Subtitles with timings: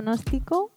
[0.00, 0.72] pronóstico,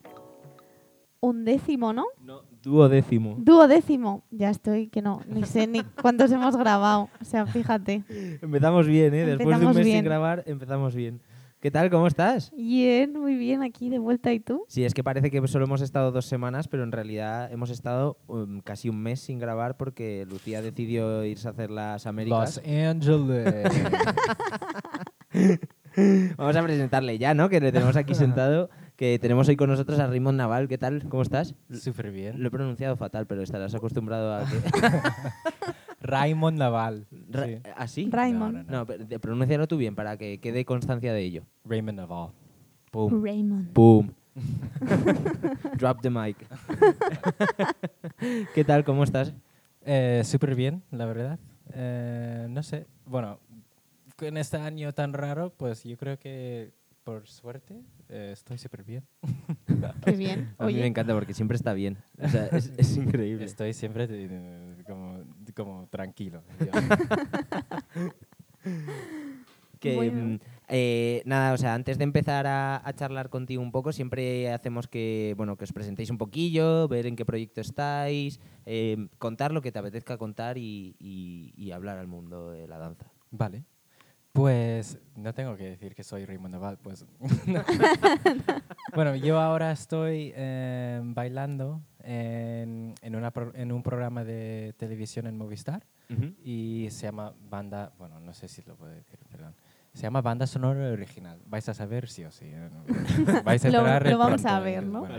[1.20, 2.04] un décimo, ¿no?
[2.22, 3.36] No, duodécimo.
[3.38, 4.22] Duodécimo.
[4.30, 7.08] Ya estoy, que no, ni sé ni cuántos hemos grabado.
[7.22, 8.04] O sea, fíjate.
[8.42, 9.24] Empezamos bien, ¿eh?
[9.24, 9.98] Después de un mes bien.
[9.98, 11.22] sin grabar, empezamos bien.
[11.58, 11.88] ¿Qué tal?
[11.88, 12.52] ¿Cómo estás?
[12.54, 14.30] Bien, muy bien, aquí de vuelta.
[14.30, 14.66] ¿Y tú?
[14.68, 18.18] Sí, es que parece que solo hemos estado dos semanas, pero en realidad hemos estado
[18.26, 22.60] um, casi un mes sin grabar porque Lucía decidió irse a hacer las Américas.
[22.62, 23.72] Los Ángeles.
[26.36, 27.48] Vamos a presentarle ya, ¿no?
[27.48, 30.68] Que le tenemos aquí sentado, que tenemos hoy con nosotros a Raymond Naval.
[30.68, 31.08] ¿Qué tal?
[31.08, 31.54] ¿Cómo estás?
[31.72, 32.40] Súper bien.
[32.42, 34.56] Lo he pronunciado fatal, pero estarás acostumbrado a que...
[36.00, 37.06] Raymond Naval.
[37.30, 37.58] Ra- Sí.
[37.76, 38.08] ¿Así?
[38.10, 38.54] Raymond.
[38.56, 38.78] No, no, no.
[38.78, 41.42] No, pero pronúncialo tú bien para que quede constancia de ello.
[41.64, 42.30] Raymond Naval.
[42.90, 43.72] Pum, Raymond.
[43.72, 44.10] pum.
[45.78, 46.36] Drop the mic.
[48.54, 48.84] ¿Qué tal?
[48.84, 49.32] ¿Cómo estás?
[49.82, 51.38] Eh, Súper bien, la verdad.
[51.72, 52.86] Eh, no sé.
[53.06, 53.38] Bueno,
[54.16, 57.80] con este año tan raro, pues yo creo que por suerte
[58.14, 59.04] eh, estoy súper bien.
[60.04, 60.54] Qué bien.
[60.58, 61.98] A mí me encanta porque siempre está bien.
[62.18, 63.44] O sea, es, es increíble.
[63.44, 65.22] Estoy siempre eh, como,
[65.54, 66.42] como tranquilo.
[69.80, 70.28] Que, Bueno.
[70.28, 74.50] mm, eh, nada, o sea, antes de empezar a, a charlar contigo un poco, siempre
[74.50, 79.52] hacemos que, bueno, que os presentéis un poquillo, ver en qué proyecto estáis, eh, contar
[79.52, 83.12] lo que te apetezca contar y, y- y hablar al mundo de la danza.
[83.30, 83.64] Vale.
[84.34, 87.06] Pues no tengo que decir que soy Raymond Naval, pues.
[88.94, 95.28] bueno, yo ahora estoy eh, bailando en, en, una pro- en un programa de televisión
[95.28, 95.86] en Movistar
[96.44, 99.54] y se llama Banda, bueno, no sé si lo puedo decir, perdón.
[99.92, 101.40] Se llama Banda Sonora Original.
[101.46, 102.46] Vais a saber sí o sí.
[102.46, 102.68] ¿eh?
[103.44, 104.98] Vais a Lo- lo vamos pronto, a ver, eh, ¿no?
[105.00, 105.14] bueno.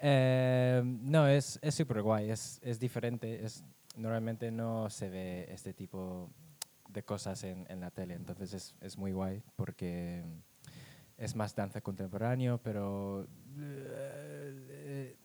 [0.00, 3.44] Eh, no, es es súper guay, es, es diferente.
[3.44, 3.64] Es,
[3.96, 6.45] normalmente no se ve este tipo de
[7.04, 10.24] cosas en, en la tele, entonces es, es muy guay porque
[11.18, 13.26] es más danza contemporáneo, pero
[13.58, 15.16] eh,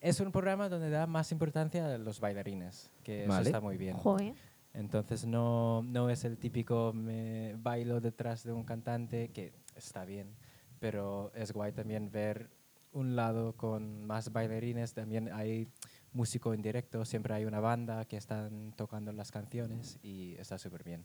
[0.00, 3.48] es un programa donde da más importancia a los bailarines, que eso Vale.
[3.48, 3.96] está muy bien.
[3.96, 4.34] joder.
[4.74, 10.36] Entonces no, no es el típico me bailo detrás de un cantante, que está bien,
[10.78, 12.50] pero es guay también ver
[12.92, 15.68] un lado con más bailarines, también hay
[16.12, 20.82] músico en directo, siempre hay una banda que están tocando las canciones y está súper
[20.84, 21.04] bien.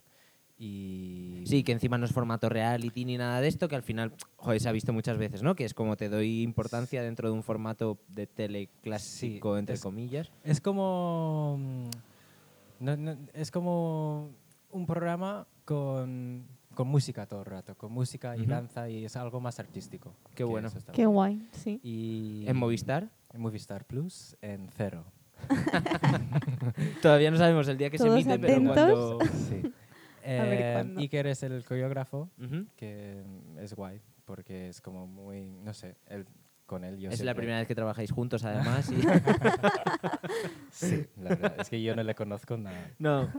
[0.58, 4.14] Y Sí, que encima no es formato reality ni nada de esto, que al final,
[4.38, 5.56] joder, se ha visto muchas veces, ¿no?
[5.56, 9.75] Que es como te doy importancia dentro de un formato de tele clásico, Sí, entre
[9.75, 10.31] es- comillas.
[10.44, 11.58] Es como.
[11.59, 11.90] mm,
[12.85, 14.30] no- no, es como
[14.72, 19.40] un programa con, con música todo el rato, con música y danza y es algo
[19.41, 20.14] más artístico.
[20.35, 20.70] Qué bueno.
[20.94, 21.80] Qué guay, sí.
[21.84, 23.09] Y ¿En Movistar?
[23.33, 25.03] En Movistar Plus, en cero.
[27.01, 29.19] Todavía no sabemos el día que se Todos emite, pero cuando...
[29.49, 29.61] Sí.
[30.25, 30.94] Eh.
[30.97, 32.29] Iker es el coreógrafo,
[32.77, 33.22] que
[33.59, 35.51] es guay, porque es como muy.
[35.51, 36.25] No sé, él,
[36.66, 38.89] con él yo Es la primera vez que trabajáis juntos, además.
[38.89, 39.01] y-
[40.72, 41.55] Sí, la verdad.
[41.59, 42.89] es que yo no le conozco nada.
[42.99, 43.29] no.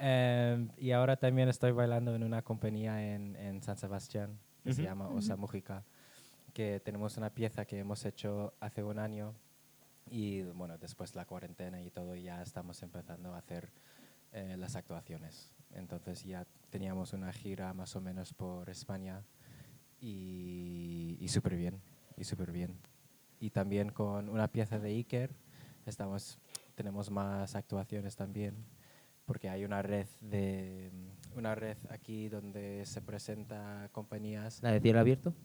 [0.00, 4.82] Em, y ahora también estoy bailando en una compañía en, en San Sebastián que se
[4.84, 5.82] llama Osa Mújica,
[6.58, 9.32] que tenemos una pieza que hemos hecho hace un año
[10.10, 13.70] y bueno, después la cuarentena y todo ya estamos empezando a hacer
[14.32, 15.52] eh, las actuaciones.
[15.72, 19.22] Entonces ya teníamos una gira más o menos por España
[20.00, 21.80] y, y súper bien,
[22.16, 22.74] y súper bien.
[23.38, 25.30] Y también con una pieza de Iker
[25.86, 26.40] estamos,
[26.74, 28.56] tenemos más actuaciones también
[29.26, 30.90] porque hay una red de
[31.36, 35.36] una red aquí donde se presenta compañías ¿La de cielo abierto?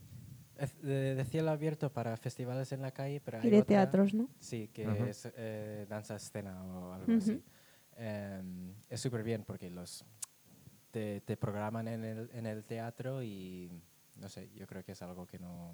[0.82, 4.14] De, de cielo abierto para festivales en la calle, pero Y hay de otra- teatros,
[4.14, 4.30] ¿no?
[4.40, 5.08] Sí, que Ajá.
[5.10, 7.18] es eh, danza escena o algo Ujú.
[7.18, 7.44] así.
[7.98, 10.06] Em, es súper bien porque los
[10.92, 13.72] te, te programan en el, en el teatro y
[14.16, 15.74] no sé, yo creo que es algo que no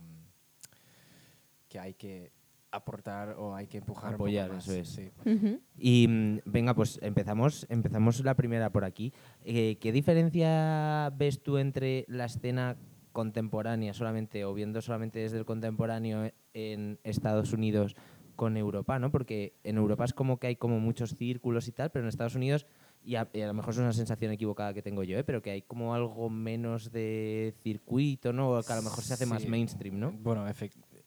[1.68, 2.32] que hay que
[2.72, 4.88] aportar o hay que empujar un poco Apoyar, más, eso es.
[4.90, 5.12] sí.
[5.26, 5.60] Ujú.
[5.78, 9.14] Y mm, venga, pues empezamos, empezamos la primera por aquí.
[9.44, 12.78] Eh, ¿Qué diferencia ves tú entre la escena
[13.20, 17.98] contemporánea solamente o viendo solamente desde el contemporáneo en Estados Unidos
[18.38, 19.12] con Europa, ¿no?
[19.12, 22.36] Porque en Europa es como que hay como muchos círculos y tal, pero en Estados
[22.36, 22.66] Unidos,
[23.04, 25.26] y a, y a lo mejor es una sensación equivocada que tengo yo, ¿eh?
[25.26, 28.52] pero que hay como algo menos de circuito, ¿no?
[28.52, 30.14] O que a lo mejor se hace más mainstream, ¿no?
[30.14, 30.46] Bueno,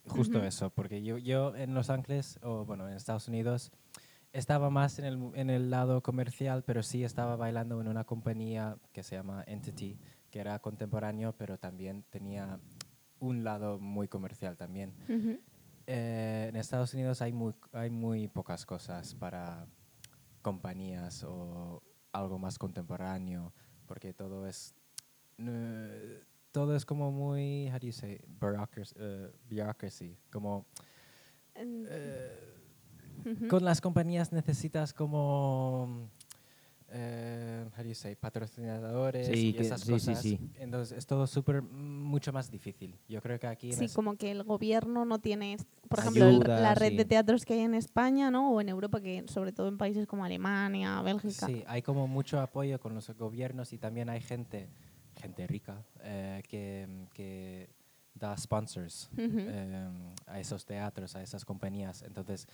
[0.06, 3.72] justo eso, porque yo, yo en Los Ángeles, o bueno, en Estados Unidos,
[4.34, 8.76] estaba más en el, en el lado comercial, pero sí estaba bailando en una compañía
[8.92, 9.96] que se llama Entity,
[10.32, 12.58] que era contemporáneo, pero también tenía
[13.20, 14.94] un lado muy comercial también.
[15.86, 19.66] Eh, en Estados Unidos hay muy, hay muy pocas cosas para
[20.40, 21.82] compañías o
[22.12, 23.52] algo más contemporáneo,
[23.86, 24.74] porque todo es...
[25.38, 30.66] eh, todo es como muy, how do you say, bureaucracy, eh, bureaucracy, como
[33.48, 36.10] con las compañías necesitas como,
[36.92, 40.18] eh, how do you say, patrocinadores Sí, y que- esas sí, sí, cosas.
[40.20, 40.38] sí.
[40.56, 42.98] Entonces es todo súper, mucho más difícil.
[43.08, 45.56] Yo creo que aquí Sí, como que el gobierno no tiene,
[45.88, 46.96] por ejemplo, el- la red sí.
[46.96, 48.52] de teatros que hay en España, ¿no?
[48.52, 51.46] O en Europa, que sobre todo en países como Alemania, Bélgica.
[51.46, 54.68] Sí, hay como mucho apoyo con los gobiernos y también hay gente,
[55.20, 57.70] gente rica, eh, que, que
[58.14, 59.88] da sponsors eh,
[60.26, 62.02] a esos teatros, a esas compañías.
[62.02, 62.46] Entonces,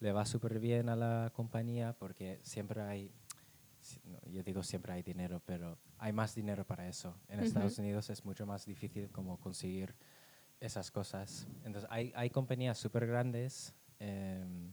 [0.00, 3.12] le va súper bien a la compañía porque siempre hay,
[4.30, 7.16] yo digo siempre hay dinero, pero hay más dinero para eso.
[7.28, 7.40] En.
[7.40, 9.94] Estados Unidos es mucho más difícil como conseguir
[10.60, 11.48] esas cosas.
[11.64, 14.72] Entonces, hay, hay compañías súper grandes, em,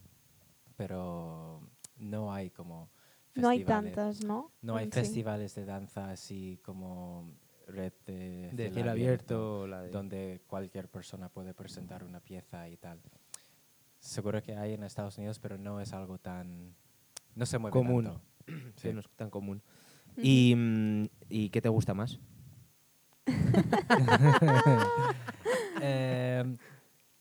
[0.75, 1.61] pero
[1.97, 2.89] no hay como
[3.35, 4.51] no hay tantas, ¿no?
[4.61, 4.91] No hay sí.
[4.91, 7.31] festivales de danza así como
[7.67, 12.77] red de, De cielo abierto, la de- donde cualquier persona puede presentar una pieza y
[12.77, 12.99] tal.
[13.99, 16.75] Seguro que hay en Estados Unidos, pero no es algo tan...
[17.35, 18.05] No se mueve Común.
[18.05, 18.21] tanto.
[18.75, 19.61] Sí, no es tan común.
[20.17, 22.19] ¿Y, mm, ¿Y qué te gusta más?
[25.81, 26.43] Eh,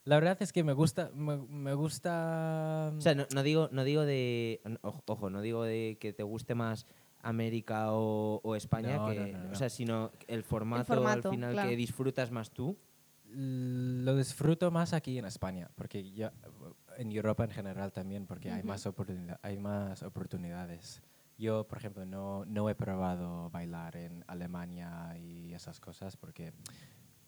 [0.03, 1.11] la verdad es que me gusta...
[1.15, 2.91] Me, me gusta...
[2.97, 4.61] O sea, no, no digo, no digo de.
[4.81, 6.85] ojo, Ojo, no digo de que te guste más
[7.21, 11.35] América o, o España, No, que, no, no, o sea, sino el formato, formato, al
[11.35, 11.69] final claro.
[11.69, 12.77] que disfrutas más tú.
[13.31, 16.33] lo disfruto más aquí en España, porque ya
[16.97, 21.01] en Europa en general también, porque hay, más oportunidad- hay más oportunidades.
[21.39, 26.51] Yo, por ejemplo, no, no he probado bailar en Alemania y esas cosas, porque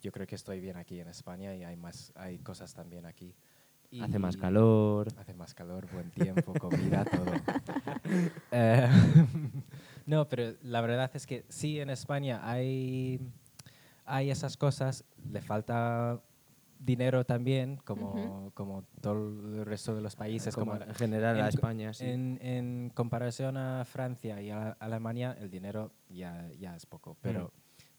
[0.02, 3.34] yo creo que estoy bien aquí en España y hay, más, hay cosas también aquí.
[4.02, 5.08] Hace más calor.
[5.18, 7.26] Hace más calor, buen tiempo, comida, todo.
[8.52, 8.90] Eh,
[10.06, 13.22] no, pero la verdad es que sí, en España hay,
[14.04, 16.22] hay esas cosas, le falta
[16.84, 19.14] dinero también, como, como todo
[19.60, 20.56] el resto de los países.
[20.56, 22.06] como Como, en general a España, sí.
[22.06, 27.52] en, en comparación a Francia y a Alemania, el dinero ya, ya es poco, pero,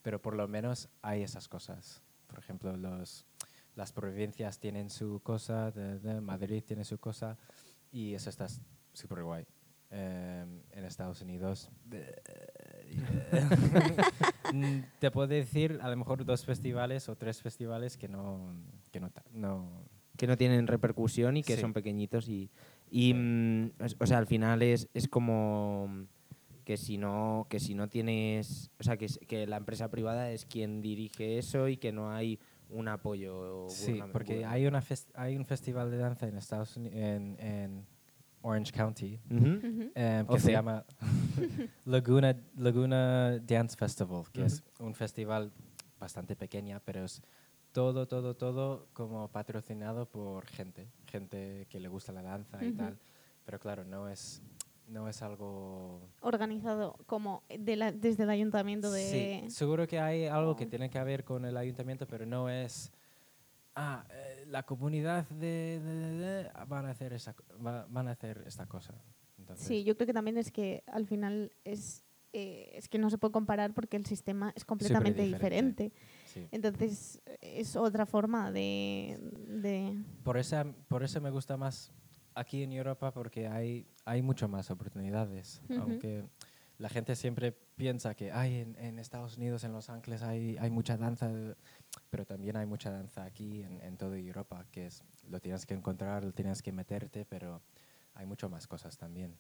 [0.03, 2.03] pero por lo menos hay esas cosas.
[2.27, 3.25] Por ejemplo, los,
[3.77, 7.39] las provincias tienen su cosa, de- de Madrid tiene su cosa,
[7.93, 8.47] y eso está
[8.93, 9.45] súper guay.
[9.95, 11.71] Eh, en Estados Unidos,
[14.53, 18.55] Mm, te puedo decir a lo mejor dos festivales o tres festivales que no,
[18.91, 19.85] que no, no
[20.17, 21.61] que no tienen repercusión y que Sí.
[21.63, 22.51] son pequeñitos y,
[22.91, 23.15] y Sí.
[23.15, 26.07] mm, es- o sea al final es, es como
[26.65, 30.45] que si no que si no tienes o sea que, que la empresa privada es
[30.45, 32.39] quien dirige eso y que no hay
[32.69, 34.83] un apoyo Sí, porque hay, una
[35.15, 37.87] hay un festival de danza en Estados Unidos, en, en
[38.43, 39.47] Orange County, Ujú.
[39.59, 39.91] Ujú.
[39.95, 40.41] eh, que OC.
[40.41, 40.85] se llama
[41.85, 45.53] Laguna, Laguna Dance Festival, que es un festival
[45.99, 47.23] bastante pequeña, pero es
[47.73, 52.99] todo, todo, todo como patrocinado por gente, gente que le gusta la danza y tal.
[53.45, 54.43] Pero claro, no es,
[54.89, 56.01] no es algo...
[56.21, 59.43] Organizado como de la- desde el ayuntamiento de...
[59.45, 60.71] Sí, seguro que hay algo que Wow.
[60.71, 62.93] tiene que ver con el ayuntamiento, pero no es.
[63.75, 68.13] Ah, eh, la comunidad de, de- de- de van a hacer esa, va- van a
[68.13, 68.95] hacer esta cosa.
[69.39, 72.05] Entonces, Sí, yo creo que también es que al final es,
[72.35, 75.85] eh, es que no se puede comparar porque el sistema es completamente diferente.
[75.85, 75.93] diferente.
[76.27, 76.49] sí.
[76.53, 79.19] Entonces es otra forma de...
[79.49, 81.91] de Por eso, por eso me gusta más
[82.35, 85.63] aquí en Europa porque hay, hay mucho más oportunidades.
[85.71, 85.81] Ujú.
[85.81, 86.25] Aunque
[86.83, 90.97] la gente siempre piensa que en, en Estados Unidos, en Los Ángeles, hay, hay mucha
[90.97, 91.31] danza,
[92.11, 95.75] pero también hay mucha danza aquí en, en toda Europa, que es lo tienes que
[95.75, 97.63] encontrar, lo tienes que meterte, pero
[98.15, 99.35] hay mucho más cosas también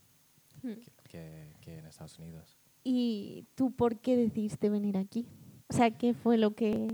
[0.62, 0.74] Hmm.
[0.74, 2.58] que, que- que en Estados Unidos.
[2.84, 5.26] ¿Y tú por qué decidiste venir aquí?
[5.68, 6.88] O sea, ¿qué fue lo que...?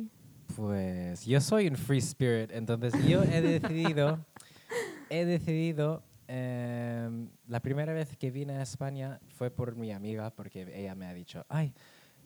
[0.57, 4.25] Pues yo soy un free spirit, entonces yo he decidido,
[5.11, 10.63] he decidido, em, la primera vez que vine a España fue por mi amiga, porque
[10.75, 11.75] ella me ha dicho, ay,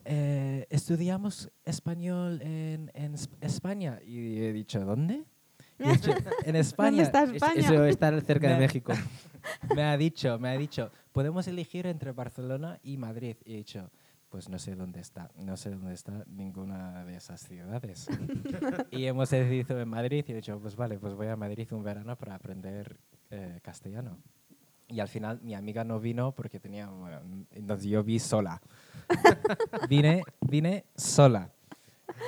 [0.04, 4.00] eh, estudiamos español en, en Es- España.
[4.04, 5.24] Y he dicho, ¿dónde?
[5.78, 6.10] Y he dicho,
[6.44, 6.90] en España.
[6.90, 7.60] ¿Dónde está Es- España?
[7.60, 8.92] eso está cerca de México
[9.76, 13.36] Me ha dicho, me ha dicho, podemos elegir entre Barcelona y Madrid.
[13.44, 13.90] Y he dicho,
[14.28, 18.08] pues no sé dónde está, no sé dónde está ninguna de esas ciudades.
[18.90, 21.82] y hemos decidido en Madrid y he dicho, pues vale, pues voy a Madrid un
[21.82, 22.96] verano para aprender
[23.32, 24.18] eh, castellano.
[24.88, 27.20] Y al final mi amiga no vino porque tenía, bueno,
[27.50, 28.60] entonces yo vi sola.
[29.88, 31.50] vine, vine sola.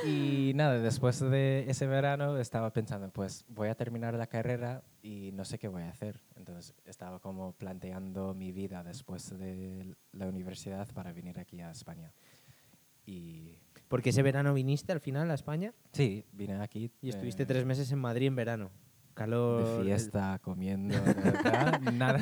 [0.06, 5.30] Y nada, después de ese verano estaba pensando, pues voy a terminar la carrera y
[5.34, 6.22] no sé qué voy a hacer.
[6.36, 12.12] Entonces estaba como planteando mi vida después de la universidad para venir aquí a España.
[13.04, 13.58] Y
[13.88, 16.90] Porque ese verano viniste al final a España Sí, vine aquí.
[17.02, 18.70] y estuviste eh, tres meses en Madrid en verano.
[19.14, 19.78] Calor.
[19.78, 22.18] De fiesta, comiendo, de verdad, nada,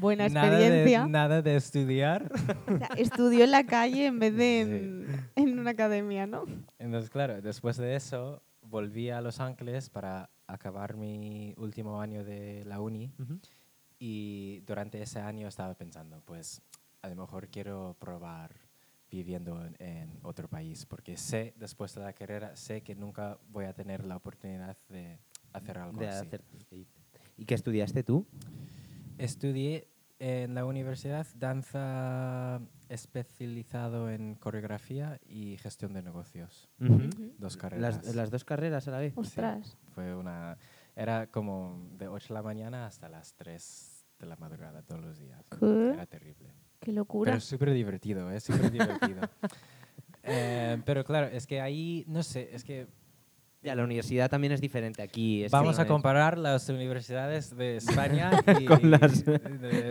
[0.00, 1.06] buena nada de, experiencia.
[1.06, 2.30] nada de estudiar.
[2.32, 6.44] O sea, estudió en la calle en vez de en, en una academia, ¿no?
[6.78, 12.64] Entonces, claro, después de eso volví a Los Ángeles para acabar mi último año de
[12.64, 13.38] la uni Ujú.
[13.98, 16.62] y durante ese año estaba pensando, pues
[17.02, 18.50] a lo mejor quiero probar
[19.10, 23.66] viviendo en, en otro país, porque sé, después de la carrera, sé que nunca voy
[23.66, 25.18] a tener la oportunidad de
[25.52, 26.26] hacer algo de así.
[26.26, 26.42] hacer-
[27.36, 28.26] ¿Y qué estudiaste tú?
[29.18, 36.68] Estudié en la universidad danza especializado en coreografía y gestión de negocios.
[37.38, 38.04] Dos carreras.
[38.04, 39.12] Las, las dos carreras a la vez.
[39.16, 39.76] Ostras.
[39.94, 40.56] Fue una...
[40.94, 45.18] Era como de 8 de la mañana hasta las 3 de la madrugada todos los
[45.18, 45.42] días.
[45.58, 45.90] ¿Qué?
[45.94, 46.52] Era terrible.
[46.78, 47.32] Qué locura.
[47.32, 49.20] Pero súper divertido, es súper divertido.
[50.24, 52.86] Eh, pero claro, es que ahí, no sé, es que
[53.62, 55.44] Ya, la universidad también es diferente aquí.
[55.44, 59.24] es vamos a comparar las universidades de España y Con las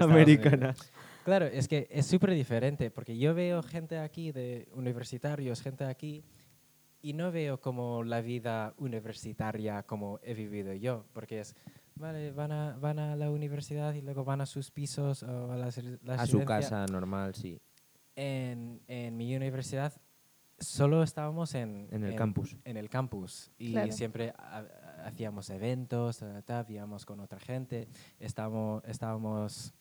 [0.02, 0.92] americanas.
[1.24, 6.24] Claro, es que es súper diferente, porque yo veo gente aquí, de universitarios, gente aquí,
[7.02, 11.56] y no veo como la vida universitaria como he vivido yo, porque es,
[11.96, 15.56] vale, van a, van a la universidad y luego van a sus pisos o a
[15.56, 15.70] la,
[16.04, 17.62] la A su casa normal, sí.
[18.16, 19.94] En, en mi universidad
[20.62, 22.56] solo estábamos en, En el campus.
[22.64, 23.52] En el campus.
[23.58, 23.92] Y Claro.
[23.92, 24.66] siempre ha-
[25.06, 27.88] hacíamos eventos, ta, ta, ta, víamos con otra gente,
[28.20, 29.74] estábamos, estábamos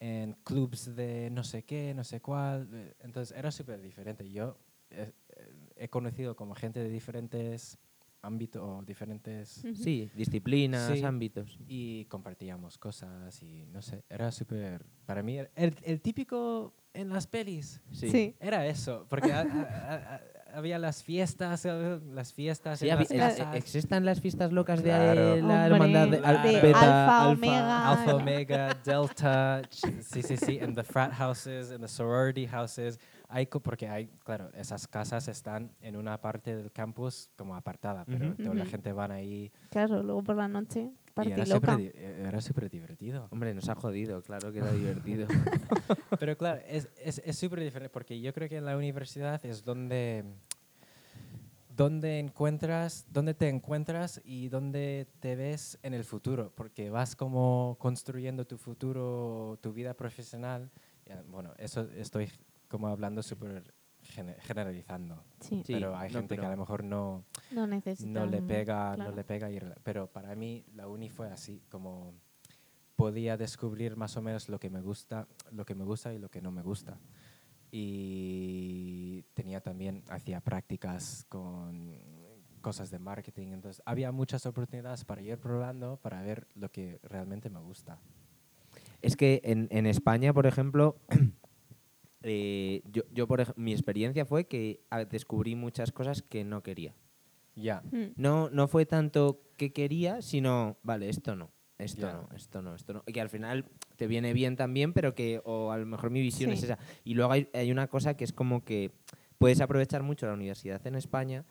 [0.00, 2.68] en clubs de no sé qué, no sé cuál.
[2.72, 4.30] eh, Entonces era súper diferente.
[4.30, 4.58] Yo
[4.90, 7.78] eh, eh, he conocido como gente de diferentes
[8.22, 9.62] ámbitos o diferentes...
[9.74, 11.04] Sí, disciplinas, Sí.
[11.04, 11.58] ámbitos.
[11.68, 14.84] Y compartíamos cosas y no sé, era súper...
[15.06, 17.80] Para mí, el típico en las pelis.
[17.92, 18.10] Sí.
[18.10, 18.36] Sí.
[18.40, 20.20] Era eso, porque ha- ha- ha-
[20.56, 23.54] había las fiestas, eh, las fiestas Sí, en las eh, casas.
[23.56, 25.20] ¿Existen las fiestas locas Claro.
[25.34, 27.28] de la Hombre, hermandad de, al- de beta, alfa, alfa?
[27.30, 27.90] omega.
[27.90, 33.00] Alpha, Omega, Delta, sí, sí, sí, en the frat houses, en the sorority houses.
[33.28, 38.04] Hay, co- porque hay, claro, esas casas están en una parte del campus como apartada,
[38.04, 38.42] pero Ujú.
[38.44, 41.72] toda la gente van ahí Claro, luego por la noche, party era loca.
[41.76, 43.28] súper eh, era súper divertido.
[43.30, 45.26] Hombre, nos ha jodido, claro que era divertido.
[46.18, 49.64] Pero claro, es es- es súper diferente porque yo creo que en la universidad es
[49.64, 50.24] donde,
[51.68, 57.76] donde encuentras, donde te encuentras y donde te ves en el futuro, porque vas como
[57.80, 60.70] construyendo tu futuro, tu vida profesional.
[61.28, 62.28] Bueno, eso estoy
[62.68, 63.74] como hablando súper
[64.14, 68.42] gene- generalizando, Sí, pero hay no, gente que a lo mejor no, no no le
[68.42, 69.10] pega, claro.
[69.10, 72.14] no le pega ir, pero para mí la uni fue así, como
[72.96, 76.28] podía descubrir más o menos lo que me gusta, lo que me gusta y lo
[76.30, 76.98] que no me gusta.
[77.70, 81.98] Y tenía también hacía prácticas con
[82.60, 87.50] cosas de marketing, entonces había muchas oportunidades para ir probando para ver lo que realmente
[87.50, 87.98] me gusta.
[89.02, 90.96] Es que en, en España, por ejemplo,
[92.24, 96.62] eh, yo, yo por ej- mi experiencia fue que ah, descubrí muchas cosas que no
[96.62, 96.94] quería.
[97.54, 97.82] Ya.
[97.92, 98.12] Mm.
[98.16, 102.92] No, no fue tanto que quería, sino, vale, esto no, esto no, esto no, esto
[102.94, 103.02] no.
[103.06, 103.66] Y que al final
[103.96, 106.78] te viene bien también, pero que, o a lo mejor mi visión es esa.
[107.04, 108.90] Y luego hay, hay una cosa que es como que
[109.38, 111.44] puedes aprovechar mucho la universidad en España,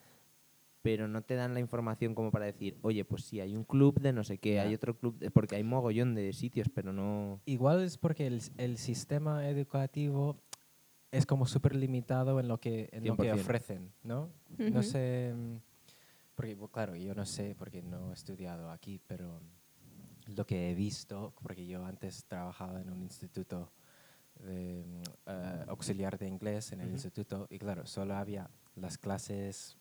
[0.82, 4.02] pero no te dan la información como para decir, oye, pues sí, hay un club
[4.02, 7.40] de no sé qué, hay otro club, de-", porque hay mogollón de sitios, pero no...
[7.46, 10.42] Igual es porque el, el sistema educativo
[11.14, 13.40] es como súper limitado en lo que, en lo que 100%.
[13.42, 14.30] ofrecen, ¿no?
[14.72, 15.58] No sé, mm,
[16.36, 19.42] porque claro, yo no sé porque no he estudiado aquí, pero
[20.36, 23.72] lo que he visto, porque yo antes trabajaba en un instituto
[24.40, 29.78] de, mm, eh, auxiliar de inglés en el instituto y claro, solo había las clases,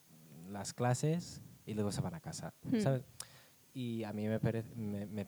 [0.49, 2.53] las clases y luego se van a casa.
[2.81, 3.03] ¿sabes?
[3.73, 5.27] Y a mí me, pare- me, me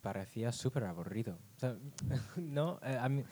[0.00, 1.38] parecía súper aburrido.
[1.56, 1.76] O sea,
[2.36, 3.24] no, eh, a mí-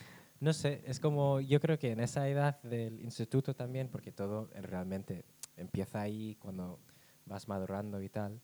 [0.42, 4.50] no sé, es como, yo creo que en esa edad del instituto también, porque todo
[4.60, 5.24] realmente
[5.56, 6.80] empieza ahí cuando
[7.26, 8.40] vas madurando y tal.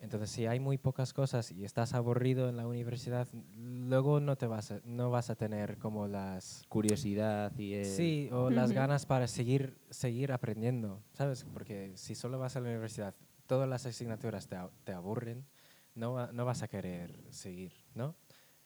[0.00, 4.46] Entonces, si hay muy pocas cosas y estás aburrido en la universidad, luego no te
[4.46, 7.72] vas a, no vas a tener como las Curiosidad y...
[7.72, 11.44] el- Sí, o las ganas para seguir, seguir aprendiendo, ¿sabes?
[11.44, 13.14] Porque si solo vas a la universidad,
[13.46, 15.46] todas las asignaturas te, te aburren,
[15.94, 18.14] no, no vas a querer seguir, ¿no?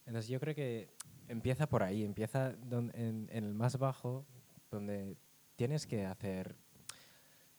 [0.06, 0.92] Entonces yo creo que
[1.28, 4.24] empieza por ahí, empieza don- en, en el más bajo,
[4.70, 5.16] donde
[5.56, 6.56] tienes que hacer,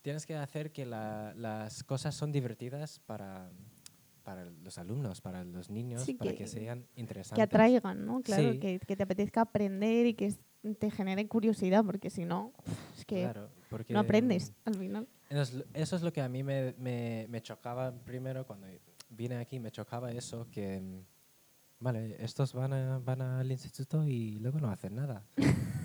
[0.02, 3.50] tienes que hacer que la- las cosas son divertidas para,
[4.22, 7.36] para los alumnos, para los niños, Sí, para que- que, sean interesantes.
[7.36, 8.20] que atraigan, ¿no?
[8.22, 8.58] Claro, Sí.
[8.58, 10.34] que, que te apetezca aprender y que
[10.78, 12.52] te genere curiosidad, porque si no,
[12.98, 13.48] es que Claro,
[13.90, 15.08] no aprendes al final.
[15.28, 18.66] Eso es lo que a mí me, me, me chocaba primero cuando
[19.10, 20.82] vine aquí, me chocaba eso, que,
[21.80, 25.24] vale, estos van, a- van al instituto y luego no hacen nada.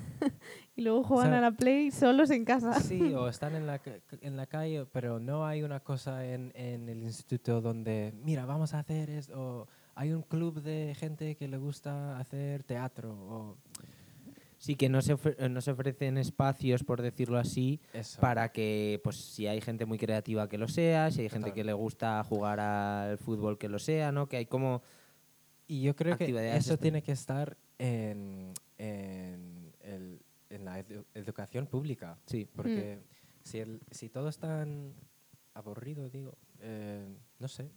[0.76, 2.80] Y luego juegan sea, a la Play solos en casa.
[2.80, 3.82] Sí, o están en la,
[4.22, 8.74] en la calle, pero no hay una cosa en, en el instituto donde, mira, vamos
[8.76, 9.34] a hacer esto,
[9.64, 13.58] o hay un club de gente que le gusta hacer teatro, o
[14.60, 18.22] Sí, que no se, ofre- eh, no se ofrecen espacios, por decirlo así, eso.
[18.22, 21.56] para que, pues, si hay gente muy creativa que lo sea, si hay gente Total.
[21.56, 24.28] que le gusta jugar al fútbol que lo sea, ¿no?
[24.30, 24.84] Que hay como...
[25.72, 31.66] Y yo creo que eso tiene que estar en, en, el- en la edu- educación
[31.66, 32.18] pública.
[32.26, 32.46] Sí.
[32.54, 33.00] Porque
[33.42, 34.94] si, el- si todo es tan
[35.54, 37.08] aburrido, digo, eh,
[37.40, 37.72] no sé.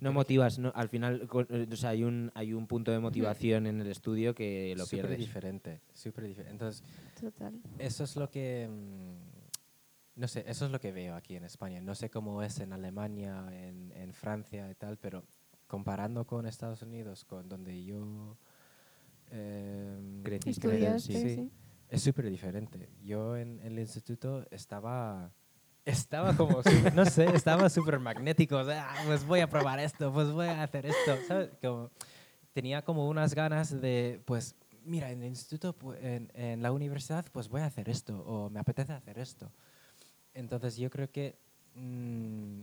[0.00, 3.66] No motivas, no, al final, eh, o sea, hay un, hay un punto de motivación
[3.66, 5.16] en el estudio que lo pierdes.
[5.18, 6.52] diferente, súper diferente.
[6.52, 6.82] Entonces,
[7.18, 7.58] Total.
[7.78, 11.80] eso es lo que, mm, no sé, eso es lo que veo aquí en España.
[11.80, 15.24] No sé cómo es en Alemania, en, en Francia y tal, pero
[15.68, 18.36] comparando con Estados Unidos, con donde yo...
[20.24, 21.34] Creciste, Estudiaste, sí.
[21.36, 21.50] sí.
[21.88, 22.90] Es súper diferente.
[23.02, 25.30] Yo en, el instituto estaba...
[25.84, 28.56] Estaba como, súper- no sé, estaba súper magnético.
[28.56, 31.16] o sea, "Ah, pues voy a probar esto, pues voy a hacer esto.
[31.26, 31.50] ¿sabes?
[31.62, 31.90] Como,
[32.52, 37.48] tenía como unas ganas de, pues, mira, en el instituto, en, en la universidad, pues
[37.48, 39.50] voy a hacer esto, o me apetece hacer esto.
[40.34, 41.38] Entonces yo creo que
[41.74, 42.60] mm,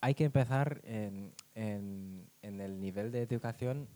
[0.00, 3.88] hay que empezar en, en, en el nivel de educación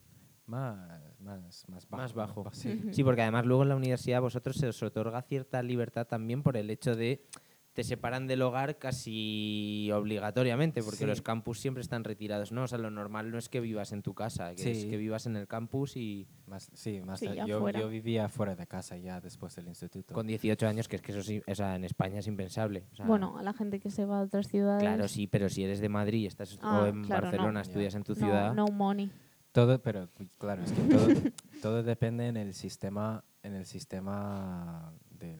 [0.47, 2.03] más, más, más bajo.
[2.03, 2.51] Más bajo.
[2.53, 2.83] Sí.
[2.93, 6.43] Sí, porque además luego en la universidad a vosotros se os otorga cierta libertad también
[6.43, 7.25] por el hecho de
[7.73, 11.07] te separan del hogar casi obligatoriamente, porque Sí.
[11.07, 12.65] los campus siempre están retirados, ¿no?
[12.65, 15.27] O sea, lo normal no es que vivas en tu casa, que es que vivas
[15.27, 17.81] en el campus y Más, sí, más Sí, yo, fuera.
[17.81, 20.13] yo vivía fuera de casa ya después del instituto.
[20.13, 22.85] con 18 años, que es que eso sí, o sea, en España es impensable.
[22.93, 24.83] o sea, Bueno, a la gente que se va a otras ciudades.
[24.83, 27.31] Claro, sí, pero si eres de Madrid estás, Ah, o en claro, no.
[27.33, 29.11] Barcelona estudias en tu no, ciudad, no money.
[29.53, 30.09] Todo, pero
[30.39, 31.07] claro, es que todo,
[31.63, 35.39] todo depende en el sistema, en el sistema de,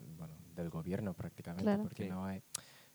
[0.63, 1.83] del gobierno prácticamente, Claro.
[1.83, 2.09] porque Sí.
[2.09, 2.43] no hay,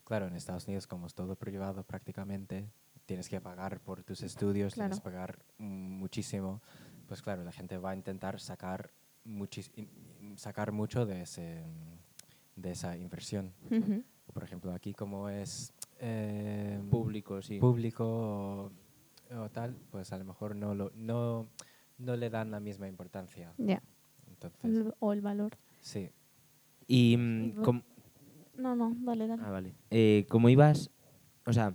[0.04, 2.68] claro, en Estados Unidos como es todo privado prácticamente,
[3.06, 4.88] tienes que pagar por tus estudios, Claro.
[4.90, 6.60] tienes que pagar muchísimo,
[7.06, 8.90] pues claro, la gente va a intentar sacar
[9.24, 9.70] muchis,
[10.36, 11.64] sacar mucho de ese,
[12.56, 13.52] de esa inversión.
[14.32, 17.58] Por ejemplo, aquí como es eh, público, sí.
[17.58, 18.70] público o,
[19.36, 21.48] o tal, pues a lo mejor no, lo, no,
[21.98, 23.52] no le dan la misma importancia.
[23.58, 23.82] Ya.
[24.28, 25.56] Entonces, El- o el valor.
[25.80, 26.10] sí.
[26.88, 27.82] Y, mm, com-
[28.56, 29.42] No, no, dale, dale.
[29.44, 29.74] Ah, vale.
[29.90, 30.90] Eh, ¿Cómo ibas?
[31.46, 31.74] O sea,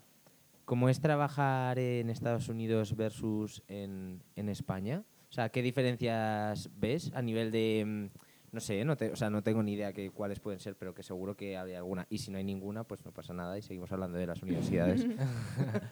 [0.65, 5.03] ¿cómo es trabajar en Estados Unidos versus en, en España?
[5.29, 7.83] O sea, ¿qué diferencias ves a nivel de...
[7.85, 8.19] mm,
[8.53, 10.93] No sé, no te- o sea, no tengo ni idea que cuáles pueden ser, pero
[10.93, 12.05] que seguro que habría alguna.
[12.09, 15.07] Y si no hay ninguna, pues no pasa nada y seguimos hablando de las universidades.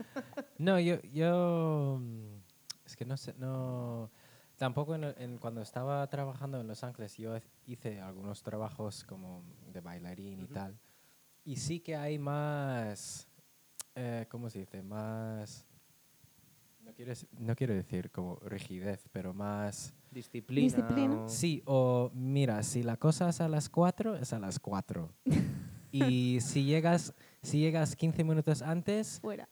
[0.57, 2.35] No, yo, yo mm,
[2.85, 4.11] es que no sé, no,
[4.61, 9.43] tampoco en, en- cuando estaba trabajando en Los Ángeles yo hice algunos trabajos como
[9.73, 10.77] de bailarín y tal,
[11.43, 13.27] y sí que hay más,
[13.95, 14.83] eh, ¿cómo se dice?
[14.83, 15.65] Más,
[16.83, 19.95] no quiero, no quiero decir como rigidez, pero más...
[20.11, 20.65] Disciplina.
[20.67, 21.23] Disciplina.
[21.27, 25.11] Sí, o mira, si la cosa es a las 4, es a las 4.
[25.91, 29.19] y si llegas, si llegas 15 minutos antes...
[29.21, 29.49] Fuera.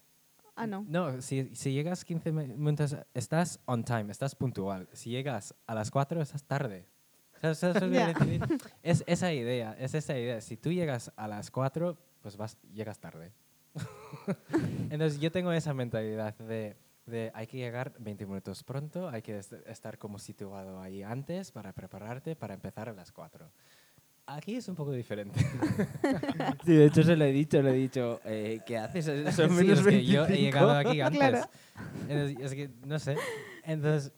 [0.62, 0.84] Ah, no.
[0.88, 4.88] No, si, si llegas 15 mi- minutos, estás on time, estás puntual.
[4.92, 6.86] Si llegas a las 4, estás tarde.
[8.82, 10.40] Es esa idea, es esa idea.
[10.42, 13.32] Si tú llegas a las 4, pues vas, llegas tarde.
[14.90, 19.38] Entonces yo tengo esa mentalidad de, de hay que llegar 20 minutos pronto, hay que
[19.38, 23.50] est- estar como situado ahí antes para prepararte para empezar a las 4.
[24.32, 25.40] Aquí es un poco diferente.
[26.64, 29.04] Sí, de hecho se lo he dicho, le he dicho, eh, ¿qué haces?
[29.34, 30.36] Son Sí, menos es que yo he 25.
[30.36, 31.18] llegado aquí antes.
[31.18, 31.46] Claro.
[32.08, 33.16] Entonces, es que, no sé.
[33.64, 34.12] Entonces,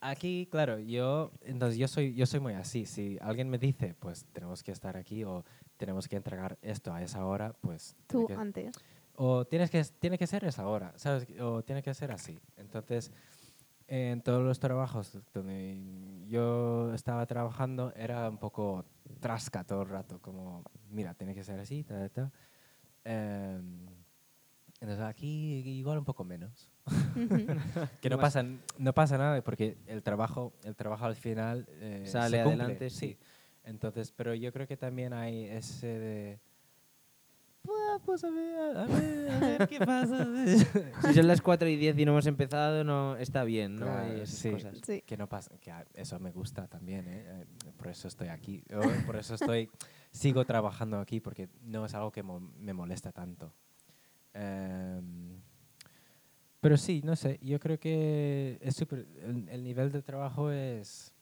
[0.00, 2.86] aquí, claro, yo, entonces yo soy, yo soy muy así.
[2.86, 5.44] Si alguien me dice, pues tenemos que estar aquí o
[5.78, 7.96] tenemos que entregar esto a esa hora, pues...
[8.06, 8.76] Tú que- antes.
[9.16, 11.26] o tienes que, tiene que ser esa hora, ¿sabes?
[11.40, 12.38] O tiene que ser así.
[12.56, 13.10] Entonces,
[13.88, 15.78] en todos los trabajos donde
[16.28, 18.84] yo estaba trabajando era un poco
[19.20, 22.32] trasca todo el rato, como, mira, tiene que ser así, ta, ta, ta.
[23.04, 23.86] Em,
[24.80, 26.70] entonces aquí igual un poco menos.
[28.00, 28.44] que no pasa,
[28.78, 32.96] no pasa nada porque el trabajo, el trabajo al final eh, Sale se adelante, sí.
[32.96, 33.18] sí.
[33.64, 36.55] Entonces, pero yo creo que también hay ese de, "Buah,
[38.04, 40.26] pues a ver, a ver, a ver qué pasa.
[41.08, 43.86] Si son las 4 y 10 y no hemos empezado, no está bien, ¿no?
[43.86, 44.50] Claro, esas sí.
[44.50, 44.78] cosas.
[44.86, 45.02] Sí.
[45.02, 47.24] que no pasa, que eso me gusta también, ¿eh?
[47.26, 48.62] Eh, por eso estoy aquí,
[49.06, 49.68] por eso estoy,
[50.12, 53.52] sigo trabajando aquí porque no es algo que mo- me molesta tanto.
[54.34, 55.40] Em,
[56.60, 61.12] pero sí, no sé, yo creo que es súper- el, el nivel de trabajo es,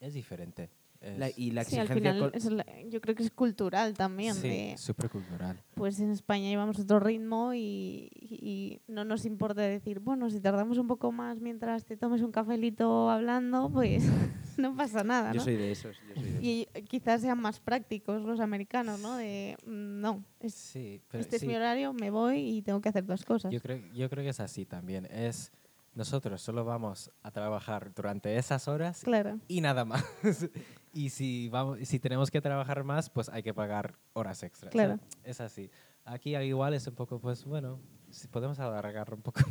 [0.00, 0.70] es diferente.
[1.16, 3.94] La- Es- y la Sí, al exigencia final es la- yo creo que es cultural
[3.94, 4.34] también.
[4.34, 5.56] sí, súper cultural.
[5.74, 10.76] pues en España llevamos otro ritmo y, y no nos importa decir, bueno, si tardamos
[10.76, 14.02] un poco más mientras te tomes un cafelito hablando, pues
[14.58, 15.44] no pasa nada, Yo ¿no?
[15.44, 15.96] soy de esos.
[16.06, 16.42] Yo soy de esos.
[16.44, 19.16] Y quizás sean más prácticos los americanos, ¿no?
[19.16, 22.82] De, mm, no, es- Sí, pero este es sí, mi horario, me voy y tengo
[22.82, 23.50] que hacer dos cosas.
[23.50, 25.06] Yo creo, yo creo que es así también.
[25.06, 25.50] Es
[25.94, 29.40] nosotros solo vamos a trabajar durante esas horas Claro.
[29.48, 30.04] y nada más.
[30.92, 34.72] y si vamos, si tenemos que trabajar más, pues hay que pagar horas extras.
[34.72, 34.98] Claro.
[35.24, 35.70] Es así.
[36.04, 37.78] Aquí al igual es un poco, pues bueno,
[38.10, 39.40] si podemos alargar un poco.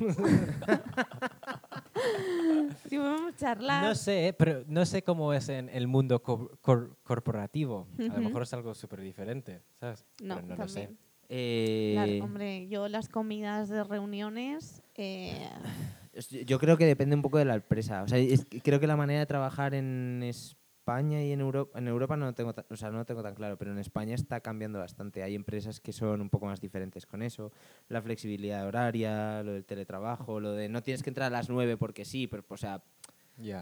[2.88, 3.84] Si podemos charlar.
[3.84, 7.88] no sé, pero no sé cómo es en el mundo co- cor- corporativo.
[8.00, 10.06] A lo mejor es algo súper diferente, ¿sabes?
[10.22, 10.82] No, pero no lo sé.
[10.84, 11.00] también.
[11.30, 15.48] Eh, Claro, hombre, yo las comidas de reuniones, eh,
[16.14, 18.04] es- Yo creo que depende un poco de la empresa.
[18.04, 20.22] O sea, es creo que la manera de trabajar en
[20.90, 23.58] España y en Europa, en Europa no tengo, ta- o sea, no tengo tan claro,
[23.58, 25.24] pero en España está cambiando bastante.
[25.24, 27.52] Hay empresas que son un poco más diferentes con eso.
[27.90, 31.78] La flexibilidad horaria, lo del teletrabajo, lo de no tienes que entrar a las 9
[31.78, 32.82] porque sí, pero, o sea,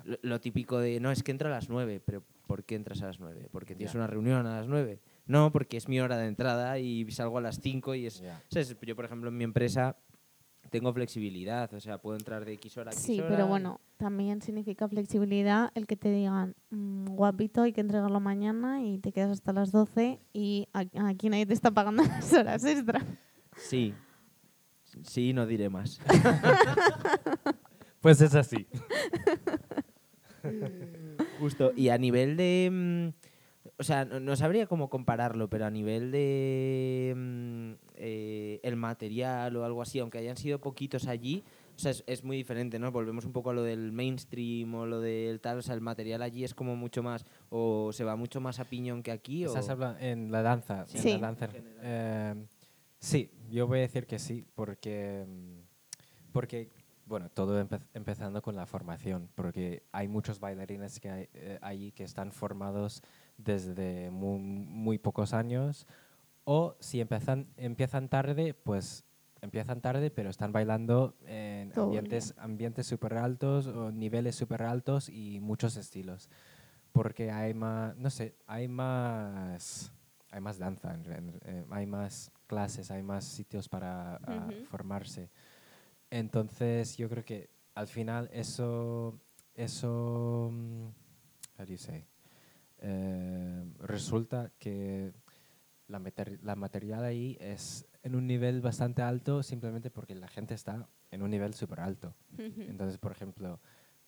[0.05, 3.01] lo, lo típico de no es que entro a las 9, pero ¿por qué entras
[3.01, 3.49] a las 9?
[3.51, 4.99] Porque tienes una reunión a las 9.
[5.27, 8.21] No, porque es mi hora de entrada y salgo a las 5 y es.
[8.81, 9.97] Yo, por ejemplo, en mi empresa
[10.69, 13.29] tengo flexibilidad, o sea, puedo entrar de X hora a X sí, hora.
[13.29, 18.83] pero bueno, también significa flexibilidad el que te digan, "Mm, guapito, hay que entregarlo mañana
[18.83, 22.63] y te quedas hasta las 12 y a- aquí nadie te está pagando las horas
[22.65, 23.03] extra.
[23.55, 23.93] Sí.
[25.03, 25.99] Sí, no diré más.
[27.99, 28.67] Pues es así.
[31.39, 31.73] Justo.
[31.75, 32.69] Y a nivel de...
[32.71, 33.26] mm,
[33.79, 39.55] o sea, no, no sabría cómo compararlo, pero a nivel de mm, eh, el material
[39.55, 41.43] o algo así, aunque hayan sido poquitos allí,
[41.75, 42.91] o sea, es, es muy diferente, ¿no?
[42.91, 46.23] Volvemos un poco a lo del mainstream o lo del tal, o sea, el material
[46.23, 49.49] allí es como mucho más, o se va mucho más a piñón que aquí, o...
[49.49, 50.81] Estás hablando en la danza.
[50.93, 51.11] en Sí.
[51.13, 51.49] la danza,
[51.83, 52.33] eh,
[52.99, 56.71] sí, yo voy a decir que sí, porque, mm, porque
[57.05, 61.91] bueno, todo empe- empezando con la formación, porque hay muchos bailarines que hay, eh, allí
[61.93, 63.01] que están formados
[63.37, 65.87] desde muy, muy pocos años,
[66.43, 69.05] o si empiezan, empiezan tarde, pues
[69.41, 75.09] empiezan tarde, pero están bailando en Todo ambientes, ambientes súper altos o niveles súper altos
[75.09, 76.29] y muchos estilos
[76.91, 79.91] porque hay más, no sé, hay más,
[80.31, 84.65] hay más danza, en eh, hay más clases, hay más sitios para ah, Ujú.
[84.65, 85.29] formarse.
[86.09, 89.19] Entonces yo creo que al final eso,
[89.53, 90.85] eso, mm,
[91.59, 92.03] how do you say?
[92.79, 95.13] Eh, resulta que
[95.87, 100.53] la, mater- la material ahí es en un nivel bastante alto simplemente porque la gente
[100.53, 102.15] está en un nivel súper alto.
[102.37, 103.59] Entonces, por ejemplo,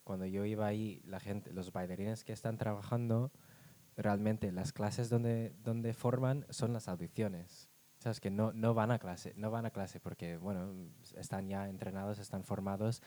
[0.03, 3.31] cuando yo iba ahí, la gente, los bailarines que están trabajando,
[3.95, 7.69] realmente las clases donde, donde forman son las audiciones.
[7.99, 10.73] Sabes que no, no van a clase, no van a clase porque, bueno,
[11.17, 13.01] están ya entrenados, están formados,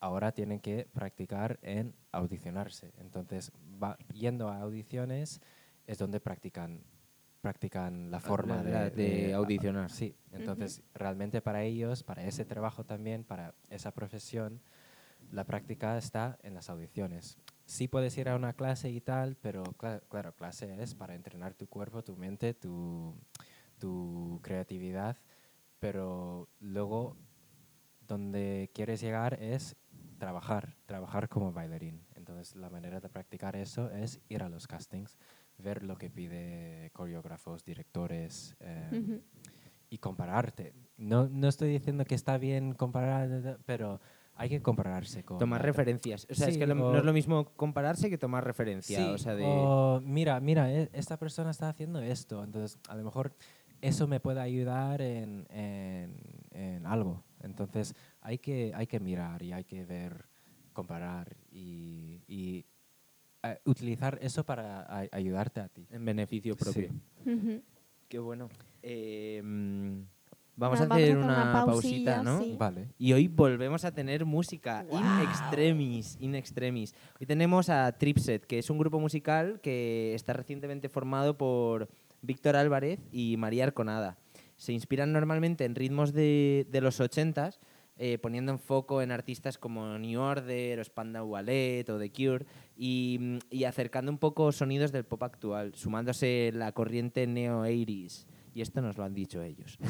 [0.00, 2.92] ahora tienen que practicar en audicionarse.
[2.98, 5.40] Entonces, va, yendo a audiciones
[5.86, 6.82] es donde practican
[7.40, 9.88] practican la forma la- de, de audicionar.
[9.90, 14.60] Sí, entonces realmente para ellos, para ese trabajo también, para esa profesión,
[15.30, 17.38] la práctica está en las audiciones.
[17.64, 21.54] Sí puedes ir a una clase y tal, pero cla- claro, clase es para entrenar
[21.54, 23.14] tu cuerpo, tu mente, tu,
[23.78, 25.18] tu creatividad,
[25.78, 27.16] pero luego
[28.00, 29.76] donde quieres llegar es
[30.18, 32.02] trabajar, trabajar como bailarín.
[32.14, 35.18] Entonces la manera de practicar eso es ir a los castings,
[35.58, 39.22] ver lo que pide coreógrafos, directores eh, Ujú.
[39.90, 40.74] y compararte.
[40.96, 44.00] No, no estoy diciendo que está bien comparar, pero
[44.34, 45.38] hay que compararse con...
[45.38, 46.26] Tomar la- referencias.
[46.30, 48.98] O sea, es Sí, que lo- no o- es lo mismo compararse que tomar referencia.
[48.98, 49.44] Sí, o sea, de...
[49.46, 53.34] o mira, mira, e- esta persona está haciendo esto, entonces a lo mejor
[53.82, 56.16] eso me puede ayudar en, en-
[56.50, 57.22] en algo.
[57.42, 57.94] Entonces
[58.26, 60.26] hay que, hay que mirar y hay que ver,
[60.72, 62.64] comparar y, y,
[63.44, 65.86] eh, utilizar eso para a- ayudarte a ti.
[65.90, 66.90] En beneficio propio.
[67.24, 67.62] Sí.
[68.08, 68.48] Qué bueno.
[68.82, 70.00] Eh, mm,
[70.56, 72.42] vamos Nada, a hacer vamos a hacer una, una pausita, ¿no?
[72.42, 72.56] sí.
[72.58, 72.88] Vale.
[72.98, 76.94] Y hoy volvemos a tener música in extremis, in extremis.
[77.20, 81.88] Hoy tenemos a Tripset, que es un grupo musical que está recientemente formado por
[82.22, 84.18] Víctor Álvarez y María Arconada.
[84.56, 87.58] se inspiran normalmente en ritmos de, de los 80s,
[87.98, 92.44] eh, poniendo en foco en artistas como New Order o Spandau Ballet o The Cure
[92.76, 98.26] y, y acercando un poco sonidos del pop actual, sumándose la corriente neo-80s.
[98.54, 99.78] Y esto nos lo han dicho ellos.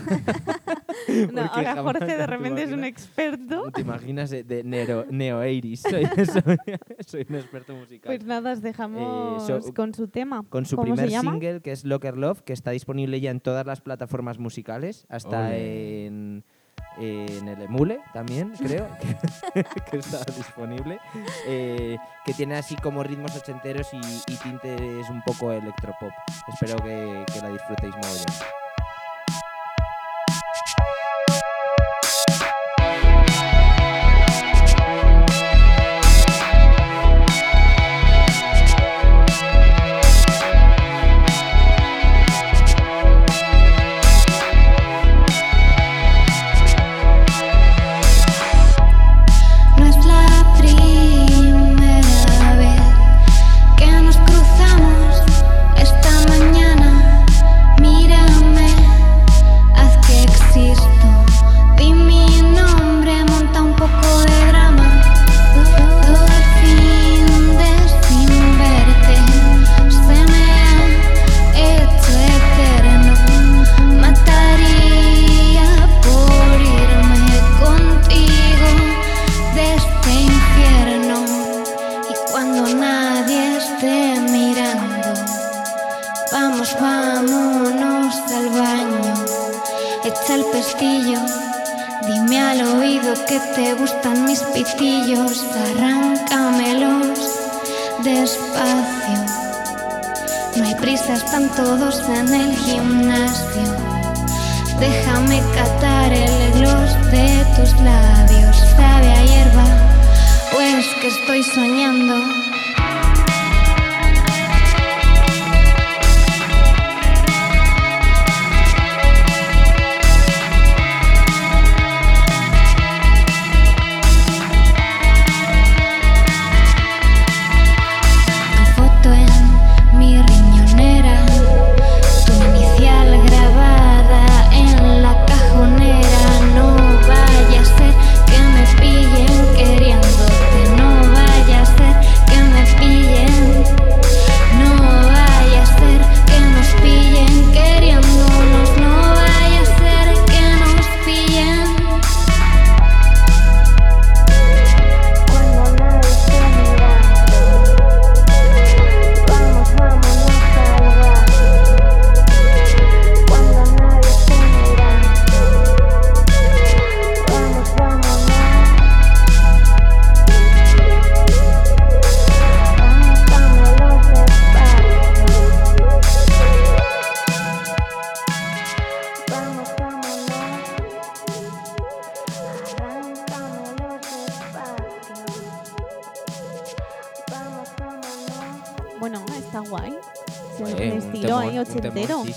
[1.33, 3.71] No, ahora Jorge de te repente es un experto.
[3.71, 5.77] ¿Te imaginas de, de neo, neo-80s?
[5.77, 6.57] Soy, soy,
[7.07, 8.16] soy un experto musical.
[8.16, 10.45] Pues nada, os dejamos so- con su tema.
[10.49, 11.33] con su ¿Cómo primer se llama?
[11.33, 15.57] single, que es Locker Love, que está disponible ya en todas las plataformas musicales, hasta
[15.57, 16.45] en,
[16.98, 18.88] en el Emule también, creo,
[19.90, 20.98] que, está disponible,
[21.46, 26.12] eh, que tiene así como ritmos ochenteros y, y tintes un poco electropop.
[26.48, 28.26] Espero que, la disfrutéis mogollón.
[28.26, 28.65] No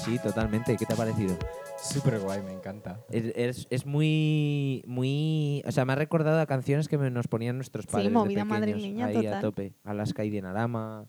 [0.09, 0.75] Sí, sí, totalmente.
[0.77, 1.37] ¿Qué te ha parecido?
[1.83, 2.99] Súper guay, me encanta.
[3.11, 5.61] Es, es- es muy, muy...
[5.67, 8.13] O sea, me ha recordado a canciones que me- nos ponían nuestros Sí, padres de
[8.17, 9.41] movida pequeños, madrileña ahí a total.
[9.41, 9.73] tope.
[9.83, 11.05] Alaska y Dinarama,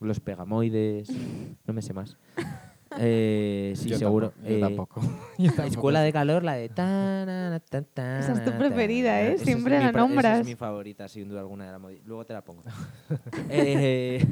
[0.00, 1.10] Los Pegamoides,
[1.66, 2.16] no me sé más.
[3.00, 4.30] Eh, sí, Yo seguro.
[4.30, 5.00] tampoco, yo Eh, tampoco.
[5.38, 6.68] Yo tampoco Escuela de calor, la de...
[6.70, 7.86] tanana, tan,
[8.18, 9.34] Esa es tu preferida, ¿eh?
[9.34, 10.40] Esa es Siempre mi la Esa nombras.
[10.40, 12.64] es mi favorita, sin duda alguna de la Luego te la pongo.
[13.50, 14.26] Eh,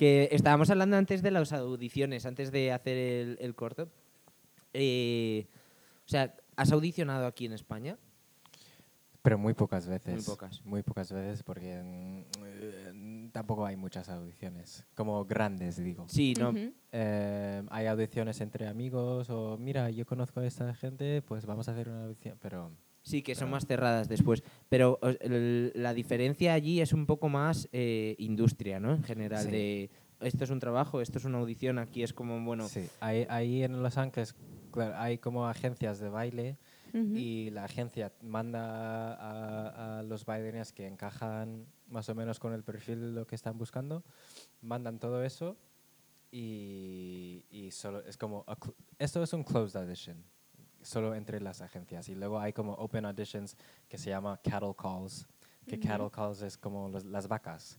[0.00, 3.90] que estábamos hablando antes de las audiciones, antes de hacer el, el corto.
[4.72, 5.46] Eh,
[6.06, 7.98] o sea, ¿has audicionado aquí en España?
[9.20, 10.24] Pero muy pocas veces.
[10.24, 10.64] pocas.
[10.64, 14.86] Muy pocas veces porque mm, eh, tampoco hay muchas audiciones.
[14.94, 16.06] Como grandes, digo.
[16.08, 16.54] Sí, no.
[16.92, 21.72] Eh, hay audiciones entre amigos o mira, yo conozco a esta gente, pues vamos a
[21.72, 22.38] hacer una audición.
[22.40, 24.42] Pero Sí, que son más cerradas después.
[24.68, 28.92] Pero os- el- la diferencia allí es un poco más eh, industria, ¿no?
[28.94, 29.50] En general, Sí.
[29.50, 33.26] de esto es un trabajo, esto es una audición, aquí es como, bueno, sí, ahí,
[33.30, 34.34] ahí en Los Ángeles
[34.70, 36.58] claro, hay como agencias de baile
[36.92, 37.16] Ujú.
[37.16, 42.62] y la agencia manda a, a los bailarines que encajan más o menos con el
[42.62, 44.04] perfil de lo que están buscando,
[44.60, 45.56] mandan todo eso
[46.30, 48.44] y, y solo es como,
[48.98, 50.22] esto es un closed audition,
[50.82, 52.08] solo entre las agencias.
[52.08, 53.56] Y luego hay como open auditions
[53.88, 55.26] que se llama cattle calls,
[55.66, 57.78] que cattle calls es como los- las vacas.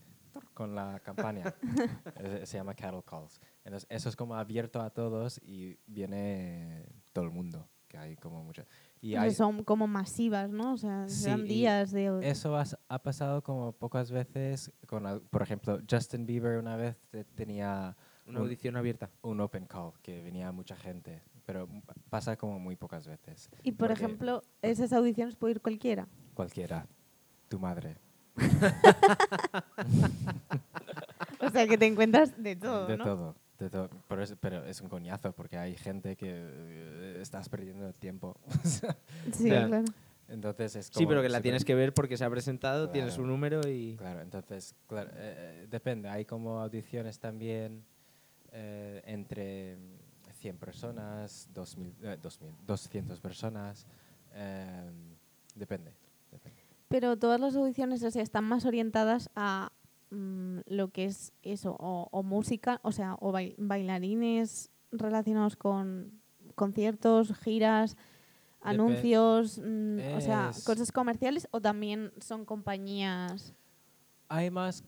[0.53, 1.43] con la campaña.
[2.15, 3.41] Es- se llama Cattle Calls.
[3.65, 8.41] Entonces, eso es como abierto a todos y viene todo el mundo, que hay como
[8.41, 8.63] mucho.
[9.01, 10.73] Y hay, son como masivas, ¿no?
[10.73, 12.19] O sea, Sí, y días de...
[12.29, 17.25] eso has- ha, pasado como pocas veces, con, por ejemplo, Justin Bieber una vez te-
[17.25, 19.09] tenía Una un- audición abierta.
[19.23, 21.67] un open call, que venía mucha gente, pero
[22.09, 23.49] pasa como muy pocas veces.
[23.61, 26.07] Y por ejemplo, esas audiciones puede ir cualquiera.
[26.33, 26.87] Cualquiera,
[27.49, 27.97] tu madre.
[31.41, 33.03] O sea, que te encuentras de todo, de ¿no?
[33.03, 33.89] todo, de todo.
[34.07, 38.37] Pero es, pero es un coñazo porque hay gente que eh, estás perdiendo el tiempo.
[39.33, 39.83] Sí, claro.
[40.29, 43.07] entonces es Sí, como pero que la tienes que ver porque se ha presentado, tiene
[43.07, 43.23] Claro.
[43.23, 43.95] su número y...
[43.97, 46.07] Claro, entonces, claro, eh, eh, depende.
[46.09, 47.83] Hay como audiciones también
[48.53, 49.77] eh, entre
[50.41, 53.85] 100 personas, 2000, eh, 2000, 200 personas.
[54.33, 54.91] eh,
[55.55, 55.93] depende.
[56.31, 56.59] depende.
[56.87, 59.71] Pero todas las audiciones o sea, están más orientadas a
[60.09, 66.19] mm, lo que es eso, o, o música, o sea, o bail- bailarines relacionados con
[66.55, 67.95] conciertos, giras,
[68.61, 73.53] anuncios, mm, o sea, cosas comerciales, o también son compañías.
[74.27, 74.83] Hay más,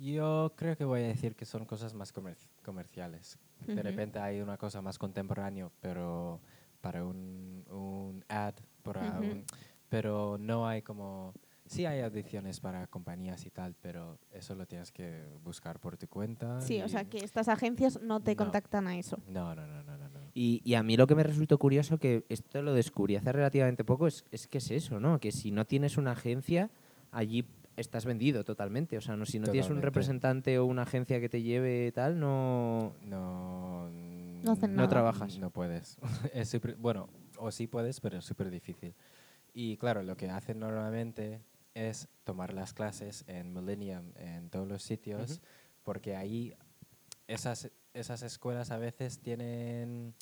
[0.00, 3.38] yo creo que voy a decir que son cosas más comer- comerciales.
[3.66, 6.40] De repente hay una cosa más contemporánea, pero
[6.80, 9.30] para un, un ad, para Ujú.
[9.30, 9.44] un-
[9.88, 11.32] pero no hay como...
[11.68, 16.06] Sí hay audiciones para compañías y tal, pero eso lo tienes que buscar por tu
[16.06, 16.60] cuenta.
[16.60, 18.44] Sí, o sea, que estas agencias no te No.
[18.44, 19.18] contactan a eso.
[19.26, 20.08] No, no, no, no, no.
[20.08, 20.20] no.
[20.32, 23.82] Y, y a mí lo que me resultó curioso, que esto lo descubrí hace relativamente
[23.82, 25.18] poco, es, es que es eso, ¿no?
[25.18, 26.70] Que si no tienes una agencia,
[27.10, 27.44] allí
[27.76, 28.96] estás vendido totalmente.
[28.96, 32.18] O sea, no, si no tienes un representante o una agencia que te lleve tal,
[32.18, 32.94] no...
[33.02, 34.88] No, No hacen No nada.
[34.88, 35.38] trabajas.
[35.38, 35.98] No puedes.
[36.32, 37.08] es súper- bueno,
[37.38, 38.94] o sí puedes, pero es súper difícil.
[39.52, 41.40] Y claro, lo que hacen normalmente
[41.74, 45.40] es tomar las clases en Millennium, en todos los sitios,
[45.82, 46.54] porque ahí
[47.26, 50.14] esas, esas escuelas a veces tienen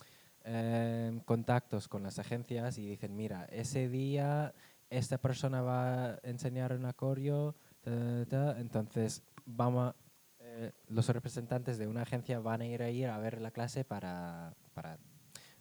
[0.44, 4.52] em, contactos con las agencias y dicen, mira, ese día
[4.90, 9.96] esta persona va a enseñar un acorio, ta, ta, ta, entonces vamos a-
[10.40, 14.54] eh, los representantes de una agencia van a ir ahí a ver la clase para,
[14.74, 14.98] para,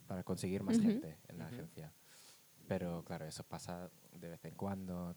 [0.08, 0.84] para conseguir más Ujú.
[0.88, 1.94] gente en la agencia.
[2.68, 5.14] Pero claro, eso pasa de vez en cuando.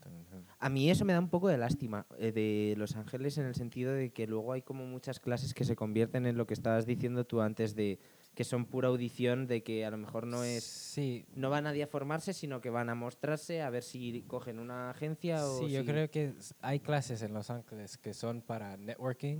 [0.58, 3.54] A mí eso me da un poco de lástima eh, de Los Ángeles en el
[3.54, 6.86] sentido de que luego hay como muchas clases que se convierten en lo que estabas
[6.86, 8.00] diciendo tú antes de
[8.36, 11.82] que son pura audición, de que a lo mejor no es Sí, no va nadie
[11.82, 15.70] a formarse, sino que van a mostrarse a ver si cogen una agencia o sí,
[15.72, 19.38] yo si- creo que hay clases en Los Ángeles que son para networking,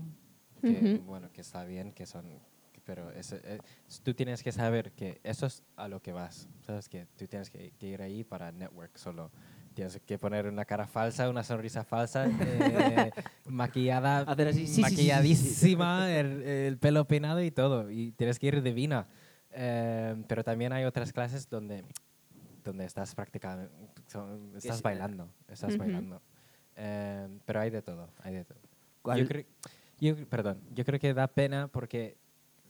[0.63, 2.41] que, bueno, que está bien, que son,
[2.85, 3.61] pero es, eh,
[4.03, 7.51] tú tienes que saber que eso es a lo que vas, sabes que tú tienes
[7.51, 9.31] que, que ir ahí para network solo.
[9.77, 13.13] Tienes que poner una cara falsa, una sonrisa falsa, eh,
[13.45, 14.81] maquillada, Hacer así, sí, sí, sí, sí, sí.
[14.81, 19.07] maquilladísima, el, el pelo peinado y todo, y tienes que ir divina.
[19.51, 21.85] Eh, pero también hay otras clases donde,
[22.65, 23.69] donde estás practicando,
[24.07, 25.83] son- estás sí, bailando, estás Ujú.
[25.83, 26.23] bailando.
[26.75, 28.59] Eh, pero hay de todo, hay de todo.
[29.03, 29.45] ¿Cuál- Yo creo,
[30.01, 32.17] yo, perdón, yo creo que da pena porque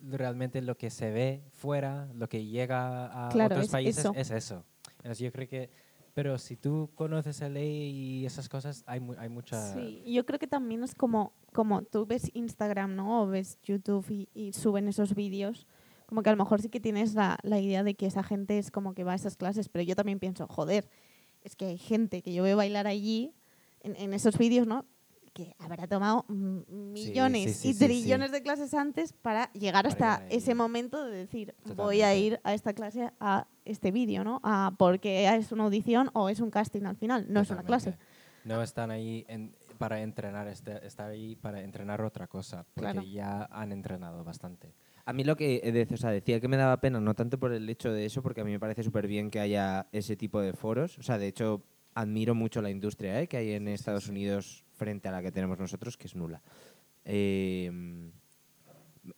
[0.03, 4.13] realmente lo que se ve fuera, lo que llega a Claro, otros es países eso.
[4.17, 4.65] es eso.
[4.99, 5.71] Entonces yo creo que,
[6.17, 7.91] pero si tú conoces la ley
[8.23, 9.75] y esas cosas, hay, mu- hay mucha...
[9.75, 13.21] Sí, yo creo que también es como, como tú ves Instagram, ¿no?
[13.23, 15.67] O ves YouTube y, y suben esos vídeos.
[16.07, 18.57] Como que a lo mejor sí que tienes la, la idea de que esa gente
[18.57, 20.89] es como que va a esas clases, pero yo también pienso, joder,
[21.43, 23.35] es que hay gente que yo veo bailar allí,
[23.81, 24.87] en, en esos vídeos, ¿no?
[25.37, 30.55] Que habrá tomado millones sí, y sí, trillones de clases antes para llegar hasta ese
[30.55, 34.41] momento de decir, voy a ir a esta clase, a este vídeo, ¿no?
[34.43, 37.99] A porque es una audición o es un casting al final, no es una clase.
[38.45, 43.03] No están ahí en- para entrenar, este- están ahí para entrenar otra cosa, porque Claro.
[43.03, 44.73] ya han entrenado bastante.
[45.05, 47.39] A mí lo que eh, de- o sea, decía que me daba pena, no tanto
[47.39, 50.17] por el hecho de eso, porque a mí me parece súper bien que haya ese
[50.17, 50.99] tipo de foros.
[50.99, 51.63] O sea, de hecho,
[51.95, 53.27] admiro mucho la industria ¿eh?
[53.27, 56.43] que hay en Estados Unidos frente a la que tenemos nosotros, que es nula.
[57.05, 58.11] Eh, m-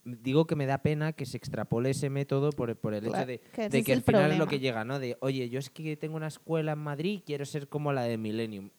[0.04, 3.38] digo que me da pena que se extrapole ese método por, por el hecho de
[3.52, 4.98] que de al final es lo que llega, ¿no?
[4.98, 8.02] De, oye, yo es que tengo una escuela en Madrid y quiero ser como la
[8.02, 8.70] de Millennium.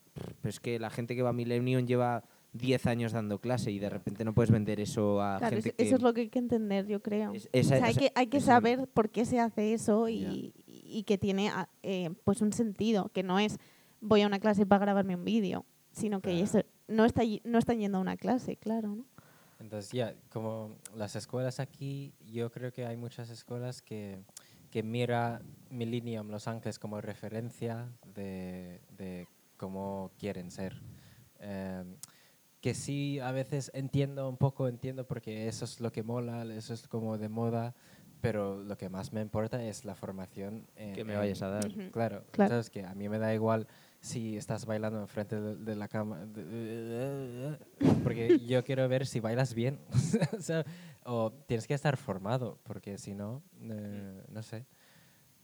[0.42, 2.24] Pero es que la gente que va a Millennium lleva
[2.54, 5.76] 10 años dando clase y de repente no puedes vender eso a Claro, gente es-
[5.76, 5.84] que...
[5.84, 7.34] eso es lo que hay que entender, yo creo.
[7.34, 10.10] Es- O esa- sea, hay que, hay que esa- saber por qué se hace eso
[10.10, 13.58] y, y que tiene ah, eh, pues un sentido, que no es
[14.02, 15.66] voy a una clase para grabarme un vídeo,
[16.00, 16.44] sino que Claro.
[16.46, 18.96] eso- no, está, no están yendo a una clase, claro.
[18.96, 19.06] ¿no?
[19.60, 24.18] Entonces, ya, como las escuelas aquí, yo creo que hay muchas escuelas que,
[24.72, 29.28] que mira Millennium Los Ángeles como referencia de, de
[29.58, 30.82] cómo quieren ser.
[31.40, 31.96] Em,
[32.62, 36.74] que sí a veces entiendo un poco, entiendo porque eso es lo que mola, eso
[36.74, 37.74] es como de moda,
[38.22, 40.68] pero lo que más me importa es la formación.
[40.76, 41.68] en- Que me en- vayas a dar.
[41.68, 41.92] Ujú.
[41.92, 42.50] Claro, Claro.
[42.50, 43.68] sabes que a mí me da igual
[44.02, 46.26] si estás bailando enfrente de, de la cama,
[48.04, 49.80] porque yo quiero ver si bailas bien,
[50.38, 50.66] o, sea,
[51.04, 54.66] o tienes que estar formado, porque si no, eh, no sé.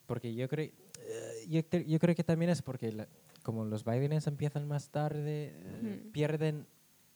[0.05, 0.65] Porque yo creo,
[1.01, 3.07] eh, yo, yo creo que también es porque la-
[3.43, 6.65] como los bailarines empiezan más tarde, eh, pierden,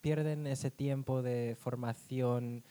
[0.02, 2.64] pierden ese tiempo de formación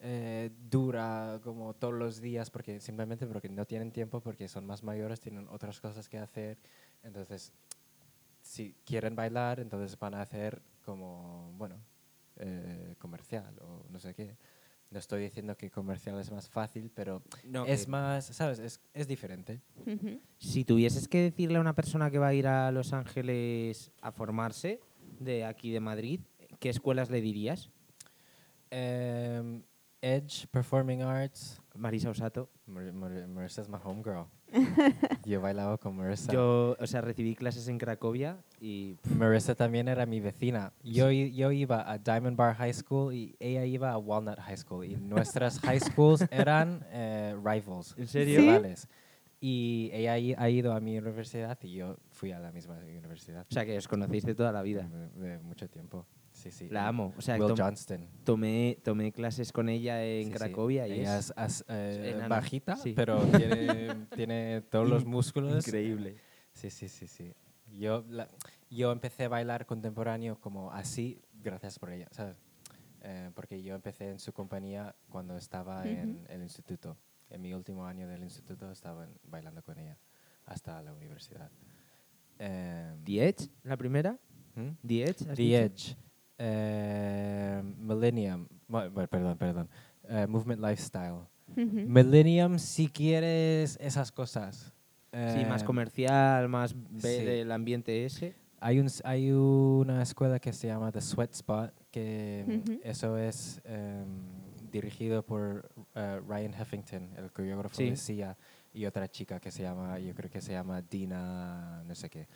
[0.00, 4.82] eh, dura como todos los días porque simplemente porque no tienen tiempo porque son más
[4.82, 6.58] mayores tienen otras cosas que hacer
[7.02, 7.52] entonces
[8.54, 11.76] si quieren bailar entonces van a hacer como bueno
[12.36, 14.36] eh, comercial o no sé qué
[14.90, 18.80] no estoy diciendo que comercial es más fácil pero No, es que- más sabes es,
[18.92, 19.60] es diferente.
[20.38, 24.12] Si tuvieses que decirle a una persona que va a ir a Los Ángeles a
[24.12, 24.78] formarse
[25.18, 26.20] de aquí de Madrid,
[26.60, 27.70] ¿qué escuelas le dirías?
[28.70, 29.62] Em,
[30.04, 32.48] Edge Performing Arts Marisa Osato.
[32.66, 34.26] Mar- Mar- Marissa es my homegirl
[35.24, 40.06] yo bailaba con Marissa Yo, o sea, recibí clases en Cracovia y Marissa también era
[40.06, 40.72] mi vecina.
[40.84, 44.56] Yo, i- yo iba a Diamond Bar High School y ella iba a Walnut High
[44.58, 44.84] School.
[44.86, 47.94] Y nuestras high schools eran eh, rivals.
[47.98, 48.40] ¿En serio?
[48.40, 48.86] ¿Sí?
[49.40, 53.44] Y ella i- ha ido a mi universidad y yo fui a la misma universidad.
[53.50, 54.88] o sea, que os conocéis de toda la vida.
[54.88, 56.06] De, de mucho tiempo.
[56.44, 56.68] Sí, sí.
[56.68, 57.14] La amo.
[57.16, 58.06] O sea, Will tom- Johnston.
[58.22, 60.36] tomé, tomé clases con ella en Sí, sí.
[60.38, 62.92] Cracovia y Ella es as- eh, bajita, Sí.
[62.94, 65.66] pero tiene, tiene todos los músculos.
[65.66, 66.16] increíble.
[66.52, 67.32] Sí, sí, sí, sí.
[67.72, 68.28] Yo, la-
[68.70, 72.36] yo empecé a bailar contemporáneo como así gracias por ella, ¿sabes?
[73.00, 76.96] Eh, porque yo empecé en su compañía cuando estaba en el instituto.
[77.30, 79.96] En mi último año del instituto estaba bailando con ella
[80.44, 81.50] hasta la universidad.
[82.38, 84.18] Em, ¿The Edge, la primera?
[84.82, 85.22] ¿The Edge?
[85.28, 85.56] has The dicho?
[85.58, 85.96] Edge,
[86.38, 89.68] eh, Millennium, bueno, perdón, perdón,
[90.08, 91.20] eh, Movement Lifestyle.
[91.56, 91.64] Ujú.
[91.86, 94.72] Millennium si quieres esas cosas.
[95.12, 97.28] Sí, más Eh, comercial, más ver sí.
[97.28, 98.34] el ambiente ese.
[98.58, 104.06] Hay, un, hay una escuela que se llama The Sweat Spot, que eso es em,
[104.72, 107.90] dirigido por eh, Ryan Heffington, el coreógrafo Sí.
[107.90, 108.36] de Sia,
[108.72, 112.26] y otra chica que se llama, yo creo que se llama Dina, no sé qué.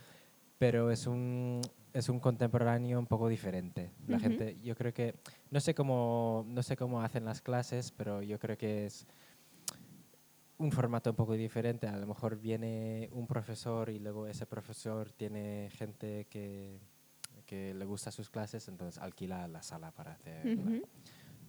[0.58, 1.60] Pero es un,
[1.92, 3.92] es un contemporáneo un poco diferente.
[4.06, 5.14] La gente, yo creo que,
[5.50, 9.06] no sé, cómo, no sé cómo hacen las clases, pero yo creo que es
[10.58, 11.86] un formato un poco diferente.
[11.86, 16.78] A lo mejor viene un profesor y luego ese profesor tiene gente que,
[17.46, 20.46] que le gusta sus clases, entonces alquila la sala para hacer.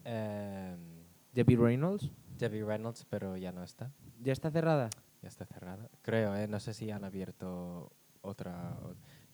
[0.05, 2.09] Em, Debbie Reynolds.
[2.37, 3.91] Debbie Reynolds, pero ya no está.
[4.21, 4.89] ¿Ya está cerrada?
[5.21, 5.89] Ya está cerrada.
[6.01, 6.47] Creo, ¿eh?
[6.47, 8.77] No sé si han abierto otra.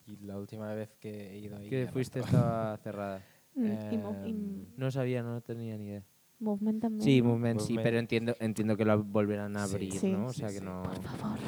[0.07, 1.69] Y la última vez que he ido ahí.
[1.69, 2.77] Que fuiste estaba.
[2.83, 3.21] cerrada.
[3.55, 6.03] Em, No sabía, no tenía ni idea.
[6.39, 7.01] Movement también.
[7.01, 7.21] Sí.
[7.21, 10.11] Movement sí, pero entiendo, entiendo que lo volverán a abrir, Sí.
[10.11, 10.27] ¿no?
[10.27, 10.59] O Sí, sea sí.
[10.59, 10.83] que no...
[10.83, 11.39] Por favor.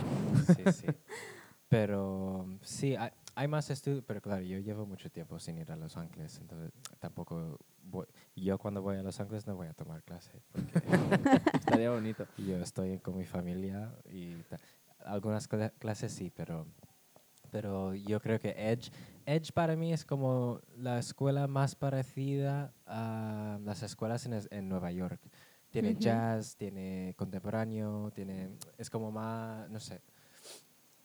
[0.55, 0.87] Sí, sí.
[1.69, 5.75] Pero sí, hay, hay más estudios, pero claro, yo llevo mucho tiempo sin ir a
[5.75, 8.05] Los Ángeles, entonces tampoco voy,
[8.37, 10.71] yo cuando voy a Los Ángeles no voy a tomar clase, porque
[11.53, 12.25] Estaría bonito.
[12.37, 14.37] yo estoy con mi familia y
[15.05, 16.65] algunas cla- clases sí, pero
[17.51, 18.91] pero yo creo que Edge
[19.25, 24.69] Edge para mí es como la escuela más parecida a las escuelas en, es- en
[24.69, 25.19] Nueva York.
[25.69, 30.01] Tiene jazz, tiene contemporáneo, tiene es como más, no sé.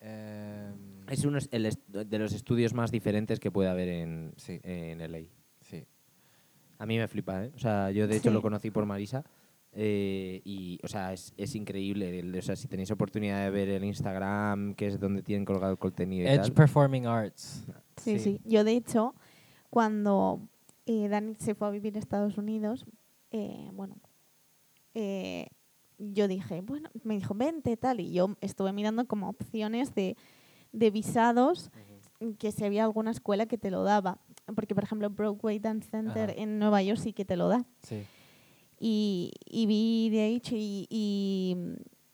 [0.01, 4.61] Em, Es uno el est- de los estudios más diferentes que puede haber en, Sí.
[4.63, 5.21] en LA.
[5.61, 5.87] sí.
[6.79, 7.53] A mí me flipa, ¿eh?
[7.55, 8.35] O sea, yo de hecho Sí.
[8.35, 9.25] lo conocí por Marisa
[9.73, 12.19] eh, y, o sea, es, es increíble.
[12.19, 15.73] El- o sea, si tenéis oportunidad de ver el Instagram, que es donde tienen colgado
[15.73, 16.53] el contenido y Edge tal.
[16.53, 17.65] Performing Arts.
[17.97, 19.15] Sí, sí, Yo, de hecho,
[19.71, 20.41] cuando
[20.87, 22.85] eh, Dani se fue a vivir a Estados Unidos,
[23.31, 23.97] eh, bueno,
[24.95, 25.47] eh,
[25.99, 30.17] yo dije, bueno, me dijo, vente, tal, y yo estuve mirando como opciones de,
[30.73, 31.71] de visados
[32.39, 34.19] que si había alguna escuela que te lo daba.
[34.55, 37.65] Porque, por ejemplo, Broadway Dance Center en Nueva York sí que te lo da.
[37.83, 38.03] Sí.
[38.85, 41.57] Y, y vi de ahí y, y,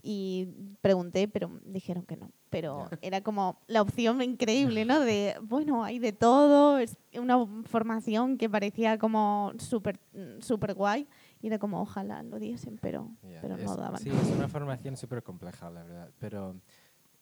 [0.03, 0.49] y
[0.83, 2.31] pregunté, pero dijeron que no.
[2.51, 5.01] Pero era como la opción increíble, ¿no?
[5.01, 9.99] De, bueno, hay de todo, es una formación que parecía como súper
[10.41, 11.09] super guay.
[11.41, 13.11] Y era como, ojalá lo diesen, pero,
[13.41, 13.99] pero es- no daban.
[14.03, 16.11] Sí, es una formación súper compleja, la verdad.
[16.19, 16.55] Pero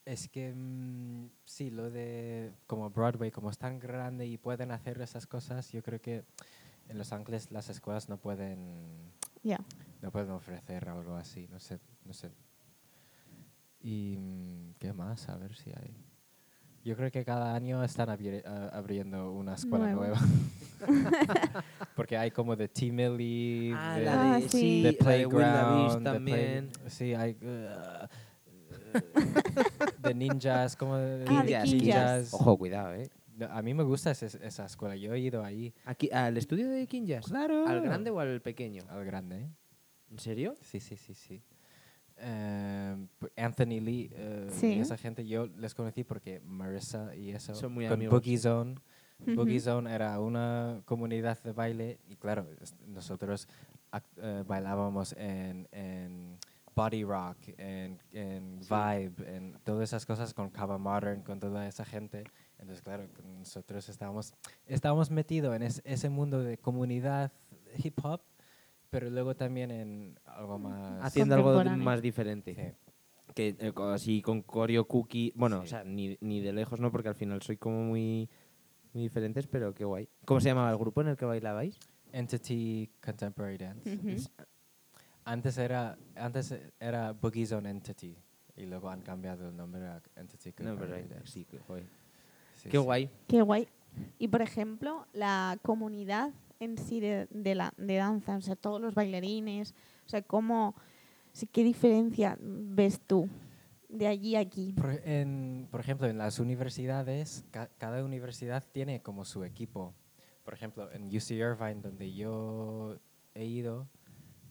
[0.05, 5.01] es que mm, sí, lo de como Broadway, como es tan grande y pueden hacer
[5.01, 6.25] esas cosas, yo creo que
[6.89, 9.13] en Los Ángeles las escuelas no pueden,
[10.03, 12.31] No pueden ofrecer algo así, no sé, no sé.
[13.81, 15.29] ¿Y mm, qué más?
[15.29, 15.97] A ver si hay.
[16.85, 20.15] Yo creo que cada año están abri- a- abriendo una escuela Nuevo.
[20.17, 20.21] nueva.
[21.97, 24.83] Porque hay como de T-Millie, Ah, de, Ah, de, sí.
[24.83, 26.71] de de Playground, Play- también.
[26.89, 27.33] sí, hay...
[27.43, 28.07] uh,
[29.99, 31.65] de ninjas, como de, Ah, de Kinjas.
[31.71, 32.35] Kinjas.
[32.35, 33.11] Ojo, cuidado, ¿eh?
[33.51, 35.75] A mí me gusta ese- esa escuela, yo he ido ahí.
[35.85, 37.27] Aquí, ¿Al estudio de Kinjas?
[37.27, 37.67] Claro.
[37.67, 38.83] ¿Al grande o al pequeño?
[38.89, 39.49] Al grande, ¿eh?
[40.11, 40.55] ¿En serio?
[40.63, 41.43] Sí, sí, sí, sí.
[42.19, 44.11] Em, Anthony Lee
[44.51, 44.69] Sí.
[44.75, 48.39] y esa gente yo les conocí porque Marissa y eso Son muy con amigos, Boogie.
[48.39, 48.77] Zone
[49.19, 49.61] Boogie.
[49.61, 52.47] Zone era una comunidad de baile y claro
[52.87, 53.49] nosotros
[54.23, 56.39] eh, bailábamos en, en
[56.75, 61.85] body rock en, en vibe en todas esas cosas con Cava Modern con toda esa
[61.85, 62.25] gente
[62.59, 63.07] entonces claro
[63.39, 64.35] nosotros estábamos
[64.67, 67.33] estábamos metidos en es- ese mundo de comunidad
[67.83, 68.21] hip hop
[68.91, 72.55] pero luego también en algo más Haciendo algo más diferente.
[72.55, 73.33] Sí.
[73.35, 75.33] Que eh, así con Coreo Cookie.
[75.35, 75.65] Bueno, Sí.
[75.65, 78.31] o sea, ni, ni de lejos no, porque al final soy como muy,
[78.95, 80.09] muy diferentes, pero qué guay.
[80.25, 81.79] ¿Cómo se llamaba el grupo en el que bailabais?
[82.13, 84.31] Entity Contemporary Dance.
[85.25, 88.17] Antes era antes era Boogie Zone Entity
[88.57, 91.33] y luego han cambiado el nombre a Entity No, pero Contemporary ahí- Dance.
[91.33, 91.85] sí, que guay.
[92.67, 92.85] Sí, Qué sí.
[92.85, 93.11] guay.
[93.29, 93.69] Qué guay.
[94.19, 98.81] Y por ejemplo, la comunidad en sí de, de la, de danza, o sea, todos
[98.81, 99.75] los bailarines,
[100.07, 100.75] o sea, cómo,
[101.33, 103.29] sí, ¿qué diferencia ves tú
[103.89, 104.73] de allí a aquí?
[104.75, 109.95] Por, en- por ejemplo, en las universidades, ca- cada universidad tiene como su equipo.
[110.45, 112.99] Por ejemplo, en UC Irvine, donde yo
[113.35, 113.89] he ido,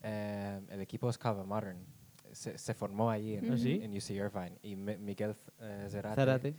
[0.04, 1.86] eh, el equipo es Cava Modern.
[2.34, 3.80] Se, se formó ahí en, ¿Ah, sí?
[3.82, 4.58] en UC Irvine.
[4.62, 6.54] Y Mi- Miguel eh, Zárate.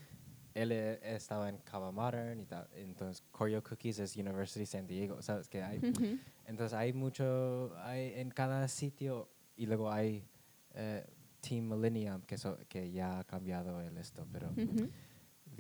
[0.63, 2.67] Él eh, estaba en Cava Modern y tal.
[2.75, 5.21] Entonces, Choreo Cookies es University San Diego.
[5.23, 5.49] ¿Sabes?
[5.49, 6.19] Que hay, Ujú.
[6.47, 10.27] entonces hay mucho, hay en cada sitio y luego hay
[10.75, 11.05] eh,
[11.41, 14.89] Team Millennium que, so- que ya ha cambiado el esto, pero Ujú.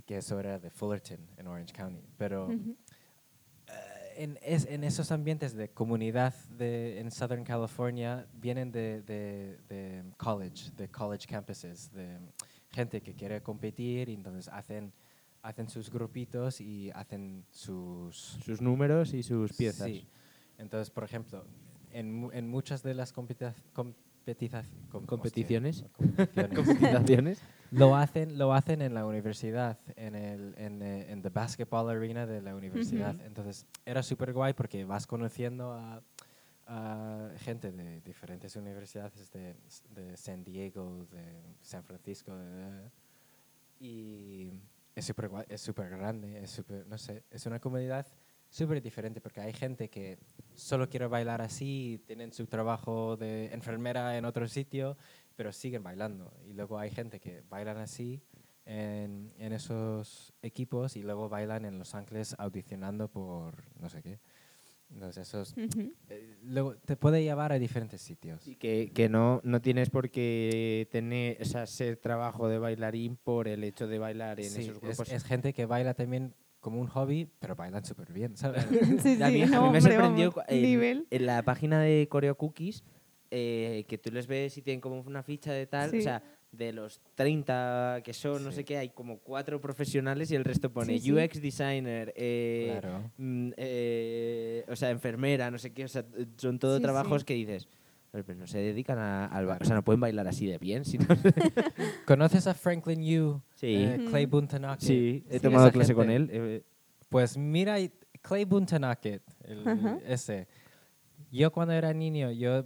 [0.05, 2.03] que eso era de Fullerton en Orange County.
[2.19, 2.77] Pero Ujú.
[3.69, 9.59] eh, en, es- en esos ambientes de comunidad de, en Southern California vienen de, de,
[9.69, 12.19] de college, de college campuses, de
[12.77, 14.93] gente que quiere competir y entonces hacen,
[15.43, 19.89] hacen sus grupitos y hacen sus, Sus números y sus piezas.
[19.89, 20.07] Sí.
[20.59, 21.45] Entonces, por ejemplo,
[21.91, 23.35] en, en muchas de las com-
[25.07, 25.85] Competiciones.
[26.55, 31.89] competiciones, lo hacen lo hacen en la universidad, en el en, eh, en the basketball
[31.89, 33.15] arena de la universidad.
[33.15, 33.25] Ujú.
[33.25, 36.03] Entonces, era súper guay porque vas conociendo a,
[36.67, 39.55] a gente de diferentes universidades de,
[39.91, 42.33] de San Diego, de San Francisco,
[43.79, 44.51] y
[44.95, 48.07] es súper es súper grande, es súper, no sé, es una comunidad
[48.49, 50.19] súper diferente porque hay gente que
[50.55, 54.97] solo quiere bailar así, tienen su trabajo de enfermera en otro sitio,
[55.37, 56.33] pero siguen bailando.
[56.47, 58.23] Y luego hay gente que bailan así
[58.65, 64.19] en, en esos equipos y luego bailan en Los Ángeles audicionando por no sé qué.
[64.93, 65.55] Entonces, eso es-
[66.09, 68.47] eh, luego te puede llevar a diferentes sitios.
[68.47, 73.17] Y que, que no, no tienes por qué tener o sea, ser trabajo de bailarín
[73.17, 75.11] por el hecho de bailar en Sí, esos es, grupos.
[75.11, 78.65] es gente que baila también como un hobby, pero bailan súper bien, ¿sabes?
[79.03, 81.07] Sí, a mí, sí, a mí me sorprendió en, nivel.
[81.11, 82.83] en la página de Coreo Cookies
[83.31, 85.99] eh, que tú les ves y tienen como una ficha de tal, Sí.
[85.99, 86.23] o sea,
[86.57, 90.71] de los 30 que son, no sé qué, hay como cuatro profesionales y el resto
[90.73, 91.13] pone Sí, sí.
[91.13, 93.11] UX designer, eh, claro.
[93.19, 96.05] mm, eh, o sea, enfermera, no sé qué, o sea,
[96.37, 97.27] son todo Sí, trabajos sí.
[97.27, 97.69] que dices,
[98.11, 101.05] "Pero, no se dedican a, al o sea, no pueden bailar así de bien, sino
[102.07, 103.43] ¿Conoces a Franklin Yu?
[103.57, 103.67] Sí.
[103.75, 104.31] Eh, Clay Ujú.
[104.37, 104.81] Buntanake.
[104.81, 105.41] Sí, he Sí.
[105.41, 106.29] tomado clase con él.
[106.33, 106.63] eh,
[107.09, 107.77] Pues mira,
[108.23, 108.45] Clay
[109.67, 109.99] Ajá.
[110.07, 110.49] ese.
[111.31, 112.65] Yo cuando era niño, yo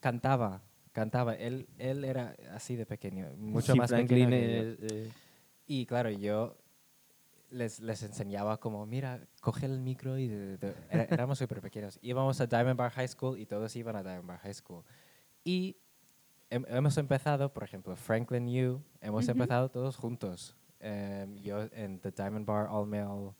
[0.00, 0.62] cantaba,
[0.92, 1.34] cantaba.
[1.34, 5.10] Él, él era así de pequeño, mucho sí, más Franklin pequeño es, eh,
[5.66, 6.56] Y claro, yo
[7.50, 10.28] les, les enseñaba como, mira, coge el micro y...
[10.28, 11.98] de- de- era- éramos súper pequeños.
[12.02, 14.84] Íbamos a Diamond Bar High School y todos iban a Diamond Bar High School.
[15.44, 15.76] Y
[16.50, 19.32] hem- hemos empezado, por ejemplo, Franklin Yu, hemos Ujú.
[19.32, 20.56] empezado todos juntos.
[20.80, 23.34] Em, yo en The Diamond Bar All Male.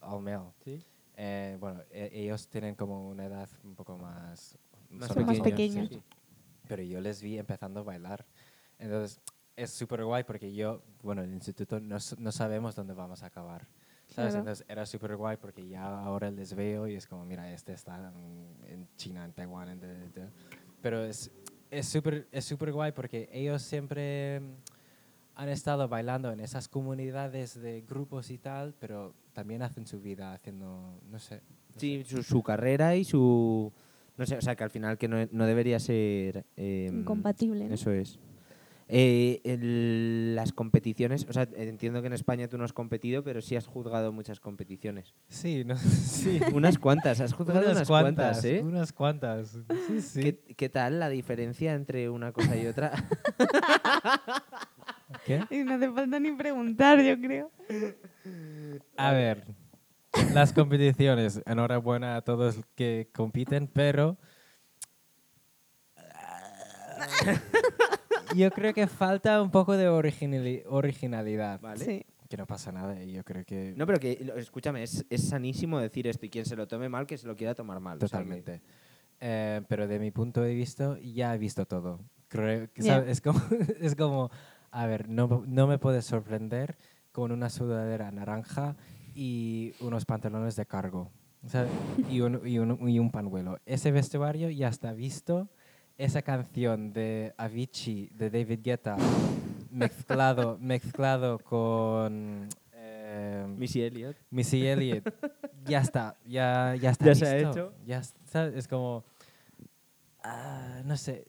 [0.00, 0.52] All male.
[0.64, 0.80] ¿sí?
[1.16, 4.56] Eh, bueno, e- ellos tienen como una edad un poco más...
[4.88, 5.88] Más son Más pequeños, pequeños.
[5.88, 6.02] sí.
[6.68, 8.24] Pero yo les vi empezando a bailar.
[8.78, 9.20] Entonces,
[9.56, 13.26] es súper guay porque yo, bueno, en el instituto no, no sabemos dónde vamos a
[13.26, 13.66] acabar.
[14.06, 14.32] ¿sabes?
[14.32, 14.38] Claro.
[14.38, 17.96] Entonces, era súper guay porque ya ahora les veo y es como, mira, este está
[18.14, 19.80] en, en China, en Taiwán, en...
[19.80, 20.28] de- de-
[20.80, 21.30] Pero es
[21.70, 24.54] es súper es súper guay porque ellos siempre mm,
[25.34, 30.32] han estado bailando en esas comunidades de grupos y tal, pero también hacen su vida
[30.32, 31.42] haciendo, no sé.
[31.74, 32.10] no Sí, sé.
[32.16, 33.70] su, su carrera y su...
[34.18, 36.44] No sé, o sea, que al final que no, no debería ser...
[36.56, 37.68] eh, Incompatible.
[37.68, 37.74] ¿no?
[37.74, 38.18] Eso es.
[38.90, 43.42] Eh, el- las competiciones, o sea, entiendo que en España tú no has competido, pero
[43.42, 45.14] sí has juzgado muchas competiciones.
[45.28, 46.40] Sí, no, sí.
[46.54, 48.62] Unas cuantas, has juzgado unas, cuantas, ¿eh?
[48.64, 49.58] Unas cuantas.
[49.88, 50.20] Sí, sí.
[50.22, 52.92] ¿Qué, qué tal la diferencia entre una cosa y otra?
[55.26, 55.42] ¿Qué?
[55.50, 57.50] Y no hace falta ni preguntar, yo creo.
[58.96, 59.44] A ver,
[60.34, 61.40] las competiciones.
[61.46, 64.16] Enhorabuena a todos que compiten, pero
[68.34, 71.60] yo creo que falta un poco de originali- originalidad.
[71.60, 71.84] ¿Vale?
[71.84, 72.06] Sí.
[72.28, 75.28] Que no pasa nada y yo creo que No, pero que, lo- escúchame, es, es
[75.28, 77.96] sanísimo decir esto y quien se lo tome mal, que se lo quiera tomar mal.
[77.96, 78.60] o sea que- totalmente.
[79.20, 82.00] Eh, pero de mi punto de vista ya he visto todo.
[82.28, 83.40] Creo que es como
[83.80, 84.30] es como
[84.70, 86.76] a ver, no, no me puedes sorprender
[87.12, 88.76] con una sudadera naranja
[89.18, 91.10] y unos pantalones de cargo.
[91.44, 91.66] o sea,
[92.08, 93.58] y, un, y, un, y un panuelo.
[93.66, 95.48] Ese vestuario ya está visto.
[95.96, 98.96] Esa canción de Avicii, de David Guetta,
[99.72, 104.16] mezclado, mezclado con eh, Missy Elliott.
[104.30, 105.12] Missy Elliott,
[105.64, 107.74] ya está, ya, ya está Ya se ha hecho.
[107.84, 109.04] Ya está, es como,
[110.22, 111.26] ah, no sé,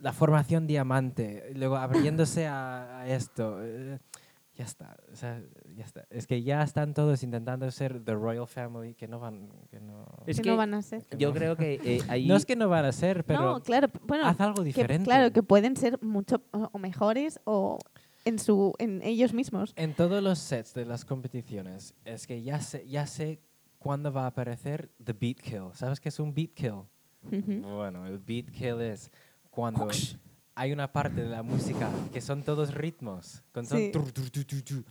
[0.00, 3.98] la formación diamante, luego abriéndose a, a esto, eh,
[4.52, 5.40] ya está, o sea,
[5.78, 6.06] ya está.
[6.10, 10.04] Es que ya están todos intentando ser the royal family, que no van, que no...
[10.26, 11.06] Es que, que no van a ser.
[11.16, 12.26] Yo creo que eh, ahí...
[12.26, 15.04] No es que no van a ser, pero no, claro, bueno, haz algo que, diferente.
[15.04, 17.78] claro, que pueden ser mucho o mejores o
[18.24, 19.72] en su en ellos mismos.
[19.76, 23.40] En todos los sets de las competiciones, es que ya sé, ya sé
[23.78, 25.70] cuándo va a aparecer the beat kill.
[25.74, 26.82] ¿Sabes qué es un beat kill?
[27.22, 27.60] Ujú.
[27.76, 29.12] Bueno, el beat kill es
[29.48, 29.88] cuando
[30.56, 33.44] hay una parte de la música que son todos ritmos.
[33.52, 33.90] Con son Sí.
[33.92, 34.84] tur, tur.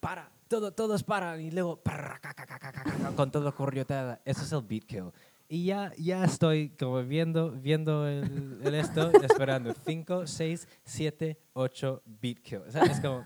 [0.00, 4.20] Para, todo, todos paran y luego ca, ca, ca, con todo corriotada.
[4.24, 5.12] Eso es el beat kill.
[5.48, 12.02] Y ya, ya estoy como viendo, viendo el, el esto, esperando 5, 6, 7, 8
[12.06, 12.62] beat kill.
[12.66, 13.24] O sea, es como,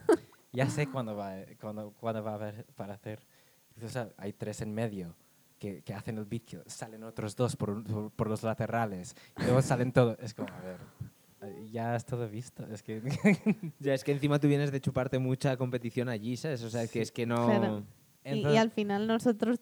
[0.52, 3.20] ya sé cuándo va, cuándo, cuándo va a haber para hacer.
[3.82, 5.14] O sea, hay tres en medio
[5.58, 6.62] que, que hacen el beat kill.
[6.66, 9.14] Salen otros dos por, por, por los laterales.
[9.38, 10.16] Y luego salen todos.
[10.20, 10.78] Es como, a ver,
[11.70, 12.66] ya es todo visto.
[12.72, 13.00] Es que
[13.80, 16.62] Ya es que encima tú vienes de chuparte mucha competición allí, ¿sabes?
[16.62, 17.46] O sea, que es que no...
[17.46, 17.84] Claro.
[18.24, 19.60] Y- y, Entonces- al final nosotros,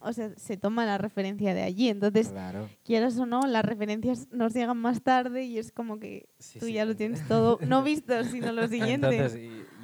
[0.00, 1.88] o sea, se toma la referencia de allí.
[1.88, 2.68] Entonces, Claro.
[2.84, 6.66] quieras o no, las referencias nos llegan más tarde y es como que Sí, tú
[6.66, 6.74] sí.
[6.74, 9.08] ya lo tienes todo, no visto, sino lo siguiente.
[9.16, 9.40] Entonces,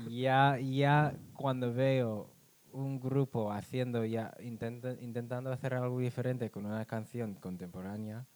[0.09, 2.33] y- ya, ya cuando veo
[2.73, 8.27] un grupo haciendo ya intenta- intentando hacer algo diferente con una canción contemporánea,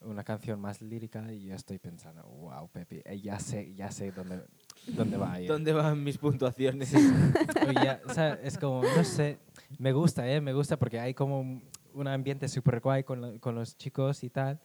[0.00, 4.12] una canción más lírica, y yo estoy pensando, wow, Pepe, eh, ya sé, ya sé
[4.12, 4.42] dónde,
[4.86, 5.48] dónde va a ir.
[5.48, 6.92] ¿Dónde van mis puntuaciones?
[6.94, 9.38] O ya, o sea, es como, no sé,
[9.78, 10.40] me gusta, ¿eh?
[10.40, 11.62] Me gusta porque hay como un,
[11.94, 14.60] un ambiente súper guay con, lo- con los chicos y tal.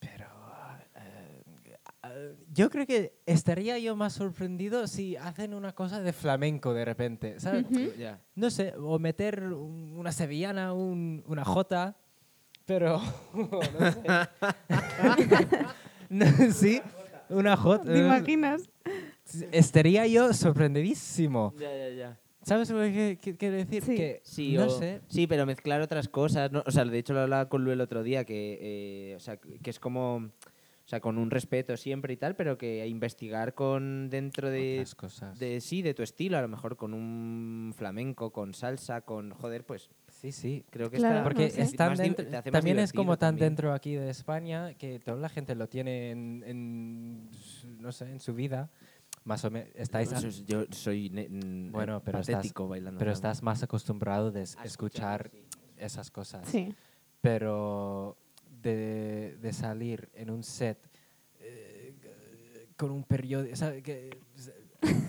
[0.00, 0.26] Pero
[0.96, 1.42] eh,
[2.52, 7.38] yo creo que estaría yo más sorprendido si hacen una cosa de flamenco de repente,
[7.40, 7.64] ¿sabes?
[8.34, 11.96] No sé, o meter un- una sevillana, un- una jota,
[12.66, 13.00] pero
[13.34, 13.60] no
[13.92, 14.02] sé.
[16.08, 16.80] No, sí,
[17.28, 17.92] una jota.
[17.92, 18.68] ¿Te imaginas?
[19.52, 21.52] Estaría yo sorprendidísimo.
[21.58, 22.20] Ya, ya, ya.
[22.42, 23.82] ¿Sabes lo que qué- quiero decir?
[23.82, 23.96] Sí.
[23.96, 25.00] Que Sí, no o- sé.
[25.08, 26.52] sí, pero mezclar otras cosas.
[26.52, 26.62] ¿no?
[26.64, 28.58] O sea, de hecho lo hablaba con Lu el otro día, que,
[29.10, 32.56] eh, o sea, que es como, o sea, con un respeto siempre y tal, pero
[32.56, 35.38] que investigar con dentro de, Otras cosas.
[35.40, 39.64] de sí, de tu estilo, a lo mejor con un flamenco, con salsa, con joder,
[39.66, 39.90] pues
[40.20, 40.64] Sí, sí.
[40.70, 41.62] creo que Claro, está Porque no sé.
[41.62, 43.48] es tan más di- dentro- te hace más también es como tan también.
[43.50, 48.10] dentro aquí de España que toda la gente lo tiene en, en su- no sé,
[48.10, 48.70] en su vida.
[49.24, 51.08] Más o menos estáis es- yo soy
[51.70, 52.98] Bueno, pero estás- patético bailando.
[52.98, 55.44] pero estás más acostumbrado de es- A escuchar sí.
[55.76, 56.48] esas cosas.
[56.48, 56.74] Sí.
[57.20, 58.16] Pero
[58.62, 60.78] de, de salir en un set
[61.40, 61.94] eh,
[62.76, 63.54] con un periódico,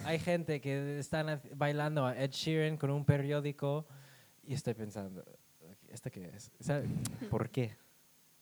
[0.05, 3.86] hay gente que están bailando a Ed Sheeran con un periódico
[4.48, 5.24] y estoy pensando,
[5.89, 6.52] ¿esto qué es?
[6.60, 6.82] O sea,
[7.30, 7.76] ¿Por qué?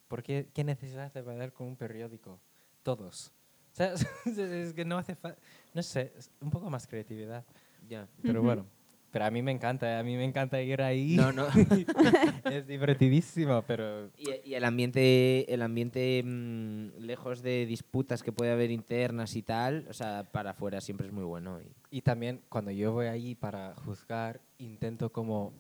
[0.08, 0.48] ¿Por qué?
[0.54, 2.40] ¿Qué necesidad de bailar con un periódico?
[2.84, 3.32] Todos.
[3.72, 3.94] O sea,
[4.26, 5.42] es que no hace falta,
[5.74, 7.44] no sé, un poco más creatividad.
[7.90, 8.08] Ya.
[8.22, 8.46] Pero Ujú.
[8.48, 8.66] bueno,
[9.12, 11.16] pero a mí me encanta, a mí me encanta ir ahí.
[11.16, 11.48] No, no.
[12.50, 18.52] es divertidísimo, pero Y, y el ambiente, el ambiente mm, lejos de disputas que puede
[18.52, 21.60] haber internas y tal, o sea, para afuera siempre es muy bueno.
[21.62, 25.54] y- Y también cuando yo voy allí para juzgar, intento como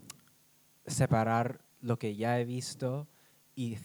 [0.87, 3.07] separar lo que ya he visto
[3.55, 3.77] y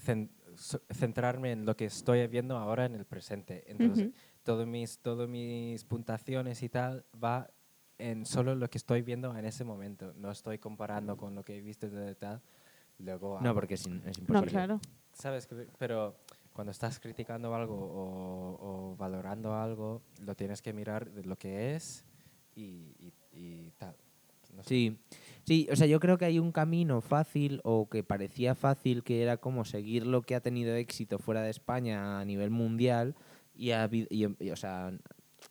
[0.92, 3.64] centrarme en lo que estoy viendo ahora en el presente.
[3.70, 4.14] Entonces, Ujú.
[4.42, 7.50] todos mis, todos mis puntuaciones y tal va
[7.98, 10.12] en solo lo que estoy viendo en ese momento.
[10.16, 12.40] No estoy comparando con lo que he visto de tal.
[12.98, 14.50] Luego No, porque es, es No, imposible.
[14.50, 14.80] claro.
[15.12, 15.48] ¿Sabes?
[15.78, 16.16] Pero
[16.52, 21.74] cuando estás criticando algo o, o valorando algo, lo tienes que mirar de lo que
[21.76, 22.04] es
[22.54, 23.94] y, y- y tal.
[24.54, 24.68] No sé.
[24.68, 24.98] Sí,
[25.44, 29.22] sí, o sea, yo creo que hay un camino fácil o que parecía fácil que
[29.22, 33.14] era como seguir lo que ha tenido éxito fuera de España a nivel mundial
[33.54, 34.88] y ha habido, y, y, o sea,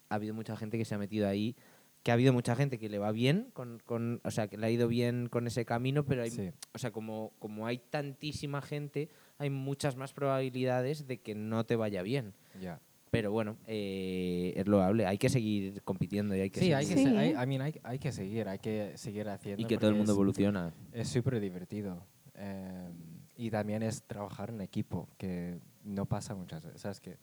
[0.10, 1.56] ha habido mucha gente que se ha metido ahí,
[2.04, 4.68] que ha habido mucha gente que le va bien, con, con, o sea, que le
[4.68, 6.52] ha ido bien con ese camino, pero hay, Sí.
[6.74, 11.76] o sea, como, como hay tantísima gente, hay muchas más probabilidades de que no te
[11.76, 12.34] vaya bien.
[12.62, 12.80] Ya.
[13.12, 16.86] Pero bueno, eh, es loable, hay que seguir compitiendo y hay que Sí, seguir- hay
[16.86, 17.04] que, Sí.
[17.04, 19.62] se- hay, I mean, hay, hay que seguir, hay que seguir haciendo.
[19.62, 20.74] y que todo el mundo es- evoluciona.
[20.92, 22.04] Es súper divertido.
[22.42, 22.90] eh,
[23.36, 26.80] y también es trabajar en equipo, que no pasa muchas veces.
[26.80, 27.18] Sabes que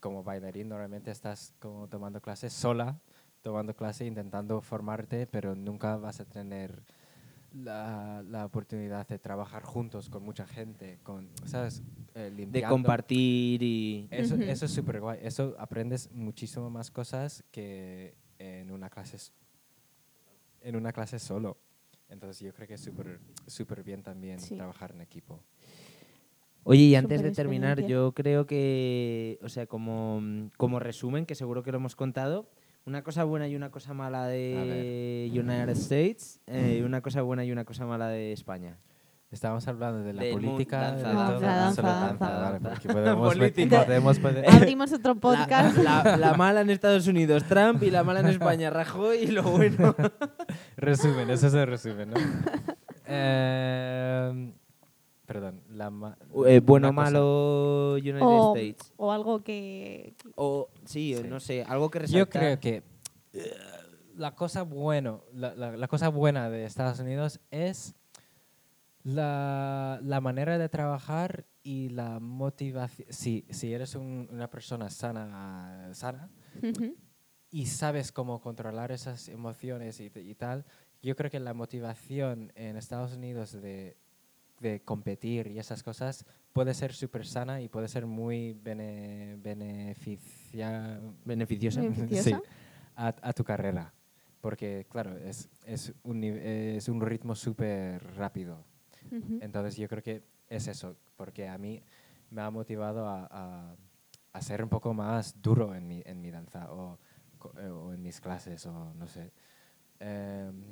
[0.00, 2.98] como bailarín normalmente estás como tomando clases sola,
[3.42, 6.82] tomando clase, intentando formarte, pero nunca vas a tener
[7.52, 11.82] la, la oportunidad de trabajar juntos con mucha gente, con, ¿sabes?
[12.14, 14.08] Eh, De compartir y...
[14.10, 15.18] Eso, eso es súper guay.
[15.22, 19.32] Eso aprendes muchísimo más cosas que en una clase,
[20.60, 21.56] en una clase solo.
[22.08, 24.56] Entonces yo creo que es súper súper bien también Sí.
[24.56, 25.42] trabajar en equipo.
[26.64, 31.62] Oye, y antes de terminar, yo creo que, o sea, como, como resumen, que seguro
[31.62, 32.50] que lo hemos contado,
[32.88, 37.52] una cosa buena y una cosa mala de United States, eh, una cosa buena y
[37.52, 38.78] una cosa mala de España.
[39.30, 42.30] Estábamos hablando de la política, danza, de danza, danza, danza,
[42.62, 42.92] danza.
[42.94, 43.84] podemos, Política.
[43.84, 45.76] podemos, podemos- Abrimos otro La, podcast.
[45.76, 49.42] la- la mala en Estados Unidos, Trump, y la mala en España, Rajoy, y lo
[49.42, 49.94] bueno.
[50.78, 52.16] resumen, eso es el resumen, ¿no?
[53.10, 54.52] Eh,
[55.28, 56.16] perdón, la ma-
[56.46, 58.94] Eh, bueno, malo United o, States.
[58.96, 60.14] o algo que...
[60.36, 61.28] O, sí, Sí.
[61.28, 62.18] no sé, algo que resaltar.
[62.18, 62.82] Yo creo que
[63.34, 63.54] eh,
[64.16, 67.94] la cosa bueno, la, la- la cosa buena de Estados Unidos es
[69.02, 73.08] la, la manera de trabajar y la motivación.
[73.12, 76.30] Si, si eres un- una persona sana, sana
[77.50, 80.64] y sabes cómo controlar esas emociones y, y tal,
[81.02, 83.96] yo creo que la motivación en Estados Unidos de,
[84.60, 91.00] de competir y esas cosas puede ser súper sana y puede ser muy bene, beneficia,
[91.24, 91.80] Beneficiosa.
[91.82, 92.30] Beneficiosa.
[92.42, 92.50] Sí,
[92.96, 93.92] a, a tu carrera.
[94.40, 98.64] Porque, claro, es, es, un, es un ritmo súper rápido.
[99.40, 101.82] Entonces yo creo que es eso, porque a mí
[102.30, 103.76] me ha motivado a, a-
[104.32, 106.98] a ser un poco más duro en mi, en mi danza o,
[107.56, 109.32] eh, o en mis clases o no sé.
[110.00, 110.62] Em,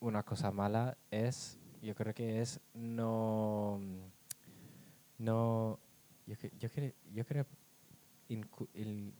[0.00, 3.78] una cosa mala es, yo creo que es no,
[5.18, 5.78] no,
[6.26, 7.46] yo, cre- yo, cre- yo creo,
[8.28, 9.12] incu- il-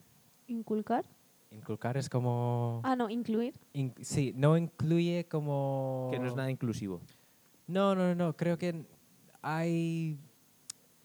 [0.46, 1.04] Inculcar.
[1.50, 3.54] inculcar es como, Ah, no, incluir.
[3.74, 6.08] in- sí, no incluye como...
[6.10, 7.00] Que no es nada inclusivo.
[7.66, 8.84] No, no, no, creo que
[9.42, 10.18] hay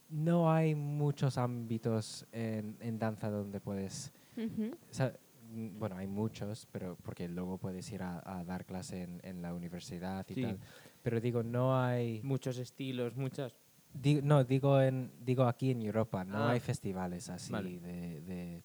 [0.09, 4.71] no hay muchos ámbitos en, en danza donde puedes, Ujú.
[4.89, 5.13] o sea,
[5.51, 9.53] bueno, hay muchos, pero porque luego puedes ir a, a dar clase en, en la
[9.53, 10.41] universidad y Sí.
[10.41, 10.59] tal.
[11.01, 13.53] Pero digo, no hay, Muchos estilos, muchas...
[13.93, 16.51] di- no, digo en, digo aquí en Europa, no Ah.
[16.51, 17.79] hay festivales así Vale.
[17.79, 18.63] de, de,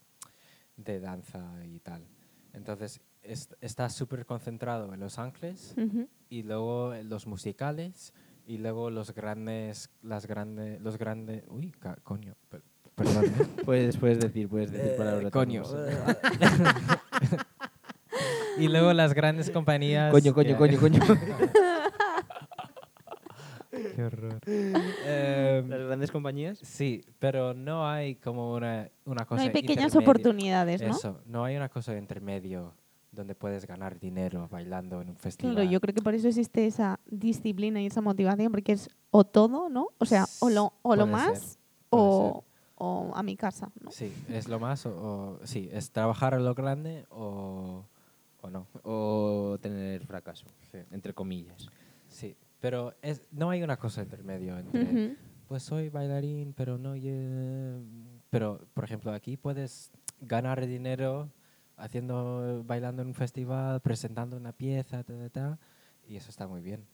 [0.77, 2.07] de danza y tal.
[2.53, 5.75] Entonces, es- está súper concentrado en Los Ángeles
[6.29, 8.13] y luego los musicales
[8.47, 12.63] y luego los grandes las grandes los grandes uy ca- coño per-
[12.95, 13.31] perdón ¿eh?
[13.65, 15.33] Puedes, puedes decir, puedes decir palabras.
[15.33, 15.63] coño
[18.59, 21.01] y luego las grandes compañías Coño, coño, coño, coño.
[24.47, 26.59] Em, Las grandes compañías.
[26.59, 30.91] sí pero no hay como una una No cosa hay pequeñas oportunidades, ¿no?
[30.97, 32.73] eso no hay una cosa intermedio
[33.13, 36.67] donde puedes ganar dinero bailando en un festival Claro, yo creo que por eso existe
[36.67, 39.89] esa disciplina y esa motivación, porque es o todo, ¿no?
[39.99, 41.59] O sea, o lo, o lo más ser,
[41.91, 42.43] o,
[42.77, 43.93] o a mi casa, ¿no?
[43.93, 44.91] sí es lo más o,
[45.41, 47.85] o- sí es trabajar a lo grande o
[48.43, 50.79] o no O tener fracaso, Sí.
[50.91, 51.69] entre comillas.
[52.09, 55.17] Sí, pero es, no hay una cosa intermedio entre, Ujú.
[55.49, 57.79] pues soy bailarín, pero no, ye-
[58.31, 59.91] pero por ejemplo aquí puedes
[60.21, 61.31] ganar dinero
[61.77, 65.59] haciendo, bailando en un festival, presentando una pieza, ta, ta, ta,
[66.09, 66.85] y eso está muy bien.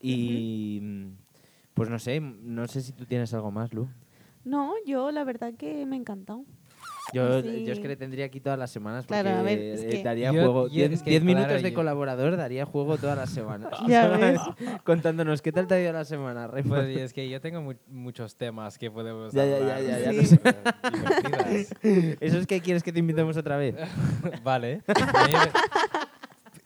[0.00, 0.82] Y
[1.74, 3.88] pues no sé, no sé si tú tienes algo más, Lu.
[4.44, 6.44] No, yo la verdad que me ha encantado.
[7.12, 7.64] Yo, Sí.
[7.66, 10.02] yo es que le tendría aquí todas las semanas porque Claro, a ver, es que-
[10.02, 10.66] daría Yo- juego.
[10.68, 13.70] yo- 10 es que, 10 minutos claro, de yo- colaborador daría juego todas las semanas.
[13.88, 14.54] Ya.
[14.84, 16.82] Contándonos qué tal te ha ido la semana, Raymond?
[16.84, 19.82] Pues y es que yo tengo mu- muchos temas que podemos Ya, ya, hablar.
[19.82, 20.38] ya, ya, ya, Sí.
[22.20, 23.74] ¿Eso es que quieres que te invitemos otra vez?
[24.42, 24.82] Vale.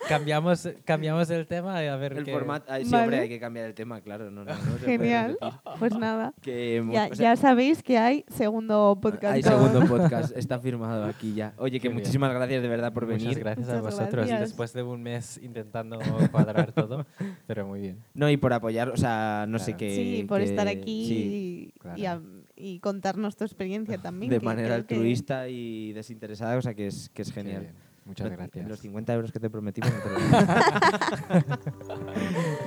[0.08, 2.66] A cambiamos, cambiamos el tema y a ver El qué- formato.
[2.72, 3.04] ay, sí, Vale.
[3.04, 4.30] hombre, hay que cambiar el tema, claro.
[4.30, 5.38] No, no, no Genial.
[5.78, 6.32] Pues nada.
[6.40, 9.34] Que Ya, o sea, ya sabéis que hay segundo podcast.
[9.34, 11.52] Hay segundo podcast, está firmado aquí ya.
[11.58, 11.98] Oye, que bien.
[11.98, 13.38] muchísimas gracias de verdad por Muchas venir.
[13.40, 14.40] gracias a Muchas vosotros gracias.
[14.40, 15.98] después de un mes intentando
[16.32, 17.06] cuadrar todo,
[17.46, 17.98] pero muy bien.
[18.14, 19.78] No, y por apoyar, o sea, no sé Claro.
[19.78, 19.94] qué.
[19.94, 22.22] Sí, por que- estar aquí sí, y, y claro.
[22.24, 24.30] a- y contarnos tu experiencia también.
[24.30, 27.68] de que manera creo que- altruista y desinteresada, o sea, que es, que es genial.
[28.08, 28.66] Muchas gracias.
[28.66, 29.92] Los 50 euros que te prometimos.
[29.92, 30.08] no te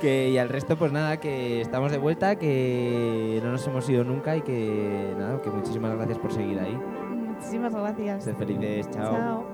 [0.00, 4.04] que, y al resto, pues nada, que estamos de vuelta, que no nos hemos ido
[4.04, 6.78] nunca y que nada, que muchísimas gracias por seguir ahí.
[7.10, 8.22] Muchísimas gracias.
[8.22, 9.16] Sed felices, chao.
[9.16, 9.44] Chao.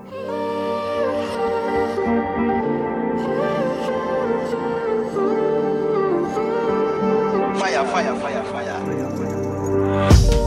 [7.57, 10.38] Fire, fire, fire, fire.